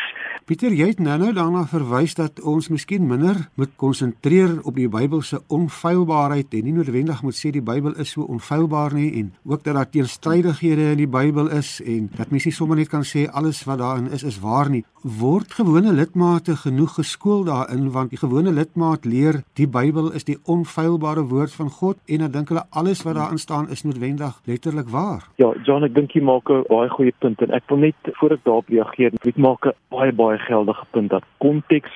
Pieter, 0.49 0.73
jy 0.73 0.87
het 0.89 0.99
nou-nou 0.99 1.29
daarna 1.37 1.61
verwys 1.69 2.15
dat 2.17 2.39
ons 2.49 2.71
miskien 2.73 3.03
minder 3.05 3.37
moet 3.61 3.69
konsentreer 3.77 4.55
op 4.65 4.73
die 4.73 4.87
Bybel 4.89 5.21
se 5.21 5.37
onfeilbaarheid 5.53 6.55
en 6.57 6.65
nie 6.65 6.73
noodwendig 6.73 7.19
moet 7.21 7.37
sê 7.37 7.51
die 7.53 7.61
Bybel 7.61 7.93
is 8.01 8.15
so 8.15 8.25
onfeilbaar 8.25 8.95
nie 8.97 9.11
en 9.19 9.29
ook 9.45 9.61
dat 9.61 9.77
daar 9.77 9.89
teenstrydighede 9.93 10.87
in 10.95 11.03
die 11.03 11.09
Bybel 11.09 11.51
is 11.53 11.75
en 11.85 12.09
dat 12.17 12.33
mens 12.33 12.47
nie 12.49 12.53
sommer 12.57 12.81
net 12.81 12.89
kan 12.89 13.05
sê 13.05 13.27
alles 13.29 13.61
wat 13.69 13.83
daarin 13.83 14.09
is 14.09 14.25
is 14.25 14.39
waar 14.41 14.71
nie. 14.73 14.81
Word 15.05 15.53
gewone 15.59 15.93
lidmate 15.93 16.57
genoeg 16.63 16.97
geskool 16.97 17.45
daarin 17.45 17.91
want 17.93 18.09
die 18.09 18.19
gewone 18.21 18.51
lidmaat 18.57 19.05
leer 19.05 19.43
die 19.61 19.69
Bybel 19.69 20.09
is 20.17 20.25
die 20.25 20.39
onfeilbare 20.49 21.27
woord 21.29 21.53
van 21.53 21.69
God 21.69 22.01
en 22.09 22.25
dan 22.25 22.33
dink 22.33 22.49
hulle 22.49 22.65
alles 22.71 23.05
wat 23.05 23.19
daarin 23.21 23.41
staan 23.41 23.69
is 23.69 23.85
noodwendig 23.85 24.41
letterlik 24.49 24.89
waar. 24.89 25.29
Ja, 25.37 25.53
John, 25.63 25.85
ek 25.85 25.93
dink 25.93 26.17
jy 26.17 26.25
maak 26.25 26.49
'n 26.49 26.65
baie 26.67 26.89
goeie 26.89 27.13
punt 27.19 27.41
en 27.45 27.53
ek 27.53 27.69
wil 27.69 27.77
net 27.77 28.13
voor 28.17 28.31
ek 28.33 28.43
daarop 28.43 28.69
reageer, 28.69 29.13
ek 29.21 29.37
maak 29.37 29.69
'n 29.69 29.77
baie 29.89 30.11
baie 30.11 30.40
geldige 30.47 30.85
punt 30.91 31.09
dat 31.09 31.27
konteks 31.37 31.91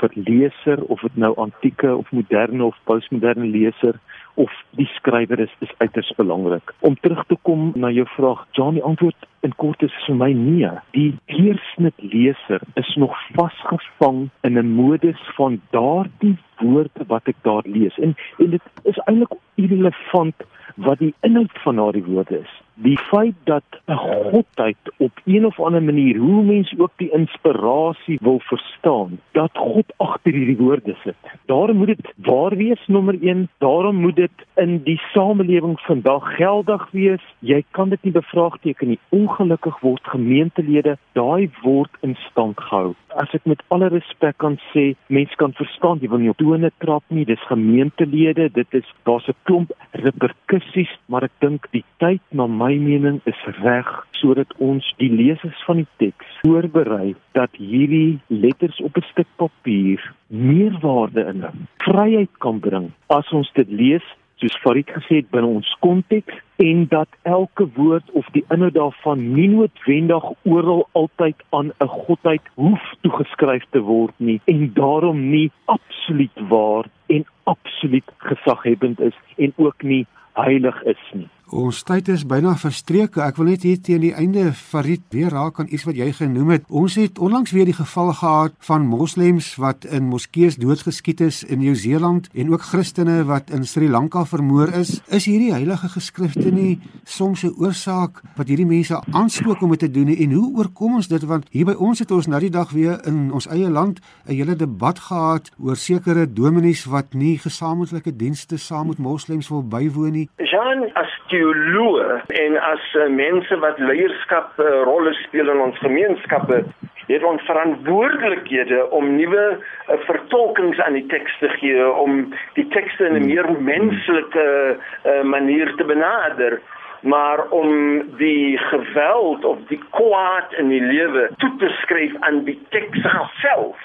vir 0.00 0.10
leser 0.14 0.82
of 0.90 1.00
dit 1.06 1.16
nou 1.16 1.32
antieke 1.38 1.94
of 1.96 2.10
moderne 2.10 2.64
of 2.64 2.78
postmoderne 2.84 3.46
leser 3.46 4.00
of 4.34 4.50
die 4.78 4.88
skrywer 4.96 5.40
is 5.40 5.52
is 5.58 5.74
uiters 5.78 6.12
belangrik. 6.16 6.74
Om 6.80 6.96
terug 7.00 7.24
te 7.26 7.36
kom 7.42 7.72
na 7.74 7.90
jou 7.90 8.06
vraag, 8.16 8.46
John, 8.52 8.74
die 8.74 8.82
antwoord 8.82 9.26
in 9.44 9.54
kort 9.60 9.82
is 9.82 9.94
vir 10.06 10.16
my 10.16 10.32
nee. 10.32 10.70
Die 10.96 11.12
deursnit 11.32 11.94
leser 12.14 12.64
is 12.80 12.94
nog 12.96 13.14
vasgevang 13.36 14.28
in 14.48 14.58
'n 14.58 14.74
modus 14.80 15.20
van 15.36 15.60
daardie 15.70 16.36
woorde 16.58 17.04
wat 17.06 17.28
ek 17.28 17.36
daar 17.42 17.64
lees. 17.64 17.98
En 17.98 18.14
en 18.38 18.50
dit 18.50 18.62
is 18.84 18.98
eintlik 19.04 19.32
irrelevant 19.54 20.34
wat 20.76 20.98
die 20.98 21.14
inhoud 21.20 21.58
van 21.64 21.76
daardie 21.76 22.04
woorde 22.04 22.38
is 22.40 22.54
die 22.74 22.98
feit 22.98 23.34
dat 23.44 23.62
'n 23.86 23.96
godheid 23.96 24.76
op 24.96 25.20
een 25.24 25.46
of 25.46 25.60
ander 25.60 25.82
manier 25.82 26.16
hoe 26.16 26.42
mense 26.42 26.74
ook 26.78 26.92
die 26.96 27.10
inspirasie 27.10 28.18
wil 28.22 28.40
verstaan 28.40 29.20
dat 29.32 29.50
God 29.52 29.84
agter 29.96 30.32
hierdie 30.32 30.56
woorde 30.56 30.96
sit. 31.02 31.16
Daarom 31.46 31.76
moet 31.76 31.86
dit 31.86 32.12
waar 32.16 32.56
wees 32.56 32.86
nommer 32.86 33.16
1, 33.20 33.48
daarom 33.58 33.96
moet 33.96 34.16
dit 34.16 34.46
in 34.54 34.82
die 34.82 35.00
samelewing 35.12 35.80
vandag 35.80 36.36
geldig 36.36 36.90
wees. 36.90 37.22
Jy 37.38 37.64
kan 37.70 37.88
dit 37.88 38.02
nie 38.02 38.12
bevraagteken 38.12 38.88
nie. 38.88 38.98
Ongelukkig 39.34 39.80
word 39.82 40.06
gemeentelede 40.06 40.92
daai 41.18 41.50
woord 41.64 41.90
in 42.06 42.12
stand 42.30 42.60
gehou. 42.62 42.92
As 43.18 43.32
ek 43.34 43.48
met 43.50 43.64
alle 43.74 43.88
respek 43.90 44.36
kan 44.38 44.60
sê, 44.70 44.84
mense 45.10 45.34
kan 45.40 45.50
verstaan 45.58 45.98
jy 45.98 46.10
wil 46.12 46.22
nie 46.22 46.30
op 46.30 46.38
tone 46.38 46.70
trap 46.84 47.02
nie. 47.10 47.24
Dis 47.26 47.42
gemeentelede, 47.48 48.46
dit 48.54 48.78
is 48.78 48.86
daar's 49.10 49.26
'n 49.26 49.34
klomp 49.50 49.74
reperkusies, 49.90 50.92
maar 51.10 51.26
ek 51.26 51.34
dink 51.40 51.66
die 51.72 51.82
tyd 51.98 52.22
na 52.30 52.46
my 52.46 52.78
mening 52.78 53.20
is 53.26 53.42
reg 53.58 53.90
sodat 54.12 54.54
ons 54.58 54.94
die 55.02 55.10
lesers 55.10 55.64
van 55.66 55.82
die 55.82 55.90
teks 55.98 56.26
voorberei 56.42 57.14
dat 57.32 57.50
hierdie 57.58 58.20
letters 58.28 58.80
op 58.80 58.96
'n 58.96 59.10
stuk 59.10 59.28
papier 59.36 60.00
meerwaarde 60.28 61.26
inhou, 61.26 61.56
vryheid 61.82 62.30
kan 62.38 62.60
bring 62.60 62.92
as 63.08 63.32
ons 63.32 63.50
dit 63.54 63.68
lees 63.68 64.06
soos 64.36 64.56
Farid 64.62 64.90
gesê 64.90 65.20
het 65.22 65.30
binne 65.30 65.50
ons 65.58 65.76
konteks 65.84 66.34
en 66.62 66.86
dat 66.88 67.08
elke 67.22 67.66
woord 67.76 68.10
of 68.18 68.26
die 68.36 68.44
inhoud 68.54 68.74
daarvan 68.74 69.22
nie 69.34 69.48
noodwendig 69.48 70.26
oral 70.42 70.88
altyd 70.92 71.36
aan 71.50 71.72
'n 71.80 71.92
godheid 72.06 72.42
hoef 72.54 72.84
toegeskryf 73.02 73.64
te 73.70 73.80
word 73.80 74.14
nie 74.16 74.40
en 74.44 74.70
daarom 74.74 75.30
nie 75.30 75.50
absoluut 75.64 76.38
waar 76.48 76.84
en 77.06 77.24
absoluut 77.44 78.08
gesaghebend 78.18 79.00
is 79.00 79.16
en 79.36 79.52
ook 79.56 79.82
nie 79.82 80.06
heilig 80.32 80.82
is 80.82 81.02
nie. 81.12 81.28
Ons 81.54 81.84
tyd 81.86 82.08
is 82.10 82.24
byna 82.26 82.56
verstreek. 82.58 83.14
Ek 83.22 83.36
wil 83.38 83.52
net 83.52 83.62
hier 83.62 83.78
teen 83.78 84.00
die 84.02 84.10
einde 84.18 84.48
Farid 84.58 85.04
weer 85.14 85.30
raak 85.30 85.60
aan 85.62 85.68
iets 85.70 85.84
wat 85.86 85.94
jy 85.94 86.08
genoem 86.16 86.48
het. 86.50 86.64
Ons 86.66 86.96
het 86.98 87.20
onlangs 87.22 87.52
weer 87.54 87.68
die 87.68 87.76
geval 87.76 88.10
gehad 88.18 88.56
van 88.66 88.88
moslems 88.90 89.52
wat 89.62 89.86
in 89.86 90.08
moskeeë 90.10 90.56
doodgeskiet 90.58 91.22
is 91.22 91.44
in 91.46 91.60
Nieu-Seeland 91.62 92.26
en 92.34 92.50
ook 92.50 92.66
Christene 92.72 93.20
wat 93.28 93.52
in 93.54 93.62
Sri 93.70 93.86
Lanka 93.86 94.24
vermoor 94.26 94.72
is. 94.74 94.96
Is 95.06 95.28
hierdie 95.30 95.52
heilige 95.54 95.92
geskrifte 95.92 96.50
nie 96.50 96.80
soms 97.04 97.44
'n 97.44 97.54
oorsaak 97.54 98.18
wat 98.34 98.48
hierdie 98.50 98.66
mense 98.66 98.98
aanspook 99.12 99.62
om 99.62 99.70
dit 99.70 99.86
te 99.86 99.90
doen 99.90 100.10
en 100.10 100.32
hoe 100.32 100.56
oorkom 100.58 100.94
ons 100.94 101.08
dit 101.08 101.22
want 101.22 101.46
hier 101.50 101.66
by 101.66 101.76
ons 101.78 101.98
het 101.98 102.10
ons 102.10 102.26
nou 102.26 102.40
die 102.40 102.50
dag 102.50 102.70
weer 102.70 102.98
in 103.06 103.30
ons 103.30 103.46
eie 103.46 103.70
land 103.70 104.00
'n 104.26 104.34
hele 104.34 104.56
debat 104.56 104.98
gehad 104.98 105.50
oor 105.62 105.76
sekere 105.76 106.26
dominees 106.26 106.84
wat 106.84 107.14
nie 107.14 107.38
gesamentlike 107.38 108.16
dienste 108.16 108.58
saam 108.58 108.88
met 108.88 108.98
moslems 108.98 109.48
wil 109.48 109.62
bywoon 109.62 110.12
nie. 110.12 110.28
Jean, 110.38 110.90
as 110.94 111.10
jy 111.30 111.43
teoloë 111.44 112.22
en 112.40 112.56
as 112.62 112.84
uh, 112.96 113.08
mense 113.12 113.56
wat 113.60 113.78
leierskap 113.82 114.58
uh, 114.58 114.82
rolle 114.88 115.12
speel 115.24 115.50
in 115.52 115.60
ons 115.60 115.78
gemeenskappe 115.84 116.62
het 117.04 117.24
ons 117.28 117.42
verantwoordelikhede 117.44 118.80
om 118.96 119.10
nuwe 119.18 119.44
uh, 119.56 119.98
vertolkings 120.08 120.80
aan 120.80 120.96
die 120.96 121.06
teks 121.12 121.36
te 121.42 121.50
gee 121.58 121.88
om 121.90 122.32
die 122.56 122.66
tekste 122.76 123.10
in 123.10 123.18
'n 123.20 123.26
meer 123.26 123.50
menslike 123.60 124.46
uh, 124.76 125.22
manier 125.22 125.74
te 125.76 125.84
benader. 125.84 126.60
Maar 127.04 127.48
om 127.52 128.00
die 128.16 128.58
geweld 128.58 129.44
of 129.44 129.58
die 129.68 129.80
kwaad 129.90 130.52
in 130.56 130.68
die 130.68 130.80
lewe 130.80 131.28
toe 131.36 131.52
te 131.58 131.68
skryf 131.82 132.14
aan 132.20 132.44
die 132.44 132.56
teks 132.70 133.04
self 133.42 133.76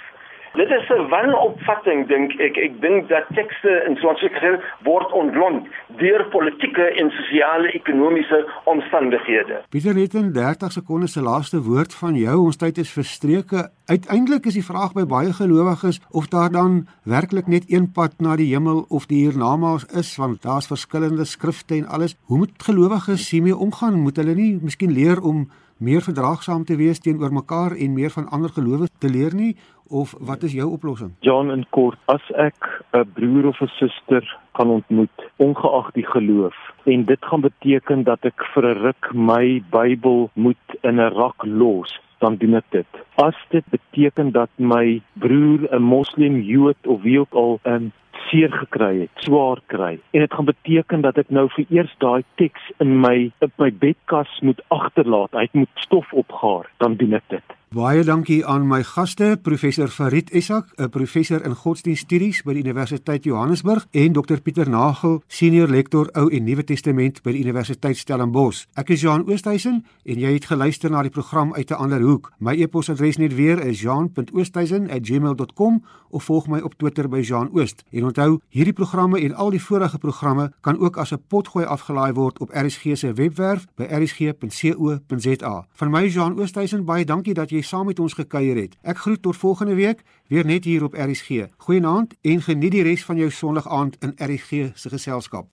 Dit 0.59 0.71
is 0.79 0.89
'n 0.89 1.07
wanopvatting 1.09 2.07
dink 2.07 2.31
ek. 2.47 2.55
Ek 2.57 2.81
dink 2.81 3.07
dat 3.09 3.25
tekste 3.33 3.71
in 3.87 3.95
soos 3.95 4.23
ek 4.23 4.33
gesê 4.37 4.51
word 4.83 5.11
ontlont 5.11 5.67
deur 5.97 6.25
politieke 6.35 6.85
en 6.99 7.09
sosiale 7.09 7.71
ekonomiese 7.79 8.39
omstandighede. 8.63 9.55
Pieter 9.69 9.95
het 9.95 10.13
in 10.13 10.33
30 10.33 10.71
sekondes 10.71 11.11
se 11.11 11.21
laaste 11.21 11.61
woord 11.61 11.93
van 11.93 12.15
jou. 12.15 12.37
Ons 12.45 12.57
tyd 12.57 12.77
is 12.77 12.91
verstreke. 12.91 13.69
Uiteindelik 13.85 14.45
is 14.45 14.53
die 14.53 14.69
vraag 14.71 14.91
by 14.93 15.05
baie 15.05 15.33
gelowiges 15.33 16.01
of 16.11 16.27
daar 16.27 16.51
dan 16.51 16.87
werklik 17.03 17.47
net 17.47 17.63
een 17.67 17.91
pad 17.91 18.13
na 18.17 18.35
die 18.35 18.53
hemel 18.53 18.85
of 18.89 19.05
die 19.05 19.21
hiernamaals 19.23 19.85
is 19.85 20.17
want 20.17 20.41
daar's 20.41 20.67
verskillende 20.67 21.25
skrifte 21.25 21.75
en 21.75 21.87
alles. 21.87 22.15
Hoe 22.25 22.37
moet 22.37 22.63
gelowiges 22.63 23.31
hiermee 23.31 23.55
omgaan? 23.55 23.99
Moet 23.99 24.15
hulle 24.15 24.35
nie 24.35 24.59
miskien 24.61 24.91
leer 24.91 25.21
om 25.21 25.47
meer 25.79 26.01
verdraagsaam 26.03 26.65
te 26.67 26.75
wees 26.75 26.99
teenoor 26.99 27.31
mekaar 27.33 27.71
en 27.71 27.93
meer 27.93 28.11
van 28.11 28.27
ander 28.35 28.51
gelowe 28.51 28.87
te 28.99 29.09
leer 29.09 29.35
nie 29.35 29.55
of 29.87 30.11
wat 30.19 30.43
is 30.43 30.53
jou 30.53 30.67
oplossing? 30.69 31.13
John 31.25 31.51
in 31.51 31.63
kort, 31.69 31.97
as 32.05 32.25
ek 32.35 32.83
'n 32.93 33.07
broer 33.13 33.47
of 33.47 33.61
'n 33.61 33.71
suster 33.79 34.23
kan 34.51 34.67
ontmoet, 34.67 35.17
ongeag 35.37 35.91
die 35.93 36.05
geloof, 36.05 36.55
en 36.85 37.05
dit 37.05 37.25
gaan 37.25 37.41
beteken 37.41 38.03
dat 38.03 38.19
ek 38.25 38.43
vir 38.53 38.65
'n 38.65 38.81
ruk 38.81 39.13
my 39.13 39.63
Bybel 39.71 40.29
moet 40.33 40.65
in 40.83 40.99
'n 40.99 41.13
rak 41.13 41.45
los, 41.45 41.99
dan 42.19 42.35
doen 42.35 42.55
ek 42.55 42.65
dit. 42.69 42.87
As 43.15 43.35
dit 43.49 43.65
beteken 43.69 44.31
dat 44.31 44.49
my 44.57 45.01
broer 45.13 45.67
'n 45.71 45.81
moslim, 45.81 46.41
jood 46.41 46.87
of 46.87 47.01
wie 47.01 47.19
ook 47.19 47.33
al 47.33 47.59
'n 47.63 47.91
seer 48.29 48.51
gekry 48.53 48.93
het, 49.03 49.23
swaar 49.25 49.61
kry. 49.71 49.97
En 50.11 50.25
dit 50.25 50.33
gaan 50.33 50.49
beteken 50.49 51.01
dat 51.05 51.17
ek 51.17 51.29
nou 51.33 51.47
vir 51.55 51.65
eers 51.69 51.93
daai 52.03 52.23
teks 52.41 52.71
in 52.79 52.99
my 53.03 53.31
op 53.45 53.53
my 53.61 53.71
bedkas 53.71 54.39
moet 54.45 54.61
agterlaat. 54.73 55.33
Hy 55.37 55.47
moet 55.51 55.85
stof 55.85 56.13
opgaar, 56.13 56.69
dan 56.77 56.97
doen 57.01 57.17
ek 57.19 57.25
dit. 57.33 57.58
Baie 57.69 58.01
dankie 58.01 58.39
aan 58.49 58.63
my 58.65 58.79
gaste, 58.81 59.35
professor 59.45 59.91
Farid 59.93 60.31
Essak, 60.33 60.73
'n 60.75 60.89
professor 60.89 61.45
in 61.45 61.55
godsdienststudies 61.55 62.41
by 62.41 62.53
die 62.53 62.63
Universiteit 62.63 63.23
Johannesburg 63.23 63.87
en 63.91 64.13
Dr 64.13 64.41
Pieter 64.41 64.69
Nagel, 64.69 65.21
senior 65.27 65.69
lektor 65.69 66.09
Ou 66.13 66.29
en 66.29 66.43
Nuwe 66.43 66.63
Testament 66.63 67.21
by 67.21 67.31
die 67.31 67.41
Universiteit 67.41 67.97
Stellenbosch. 67.97 68.65
Ek 68.73 68.89
is 68.89 69.01
Jean 69.01 69.29
Oosthuizen 69.29 69.85
en 70.03 70.19
jy 70.19 70.33
het 70.33 70.45
geluister 70.45 70.89
na 70.89 71.01
die 71.01 71.11
program 71.11 71.53
uit 71.53 71.69
'n 71.69 71.73
ander 71.73 72.01
hoek. 72.01 72.31
My 72.39 72.55
e-posadres 72.55 73.17
net 73.17 73.35
weer 73.35 73.65
is 73.65 73.81
jean.oosthuizen@gmail.com 73.81 75.83
of 76.09 76.23
volg 76.23 76.47
my 76.47 76.59
op 76.59 76.73
Twitter 76.73 77.09
by 77.09 77.19
Jean 77.19 77.49
Oost. 77.53 77.83
En 77.91 78.03
onthou, 78.03 78.39
hierdie 78.49 78.73
programme 78.73 79.19
en 79.19 79.35
al 79.35 79.49
die 79.49 79.61
vorige 79.61 79.97
programme 79.97 80.53
kan 80.61 80.79
ook 80.79 80.97
as 80.97 81.11
'n 81.11 81.21
potgooi 81.27 81.65
afgelaai 81.65 82.13
word 82.13 82.39
op 82.39 82.49
RSG 82.49 82.97
se 82.97 83.13
webwerf 83.13 83.65
by 83.75 83.83
rsg.co.za. 83.83 85.67
Van 85.71 85.89
my 85.89 86.07
Jean 86.07 86.39
Oosthuizen 86.39 86.85
baie 86.85 87.05
dankie 87.05 87.33
dat 87.33 87.49
jy 87.49 87.58
jy 87.59 87.65
saam 87.67 87.89
met 87.91 87.99
ons 87.99 88.15
gekuier 88.15 88.55
het. 88.55 88.77
Ek 88.81 89.03
groet 89.03 89.21
tot 89.21 89.37
volgende 89.37 89.75
week 89.75 90.03
weer 90.31 90.45
net 90.47 90.63
hier 90.63 90.83
op 90.87 90.95
RSG. 90.95 91.51
Goeienaand 91.67 92.15
en 92.21 92.41
geniet 92.41 92.77
die 92.77 92.87
res 92.87 93.05
van 93.05 93.19
jou 93.19 93.31
Sondag 93.31 93.67
aand 93.67 93.99
in 94.03 94.15
RSG 94.15 94.71
se 94.75 94.89
geselskap. 94.89 95.51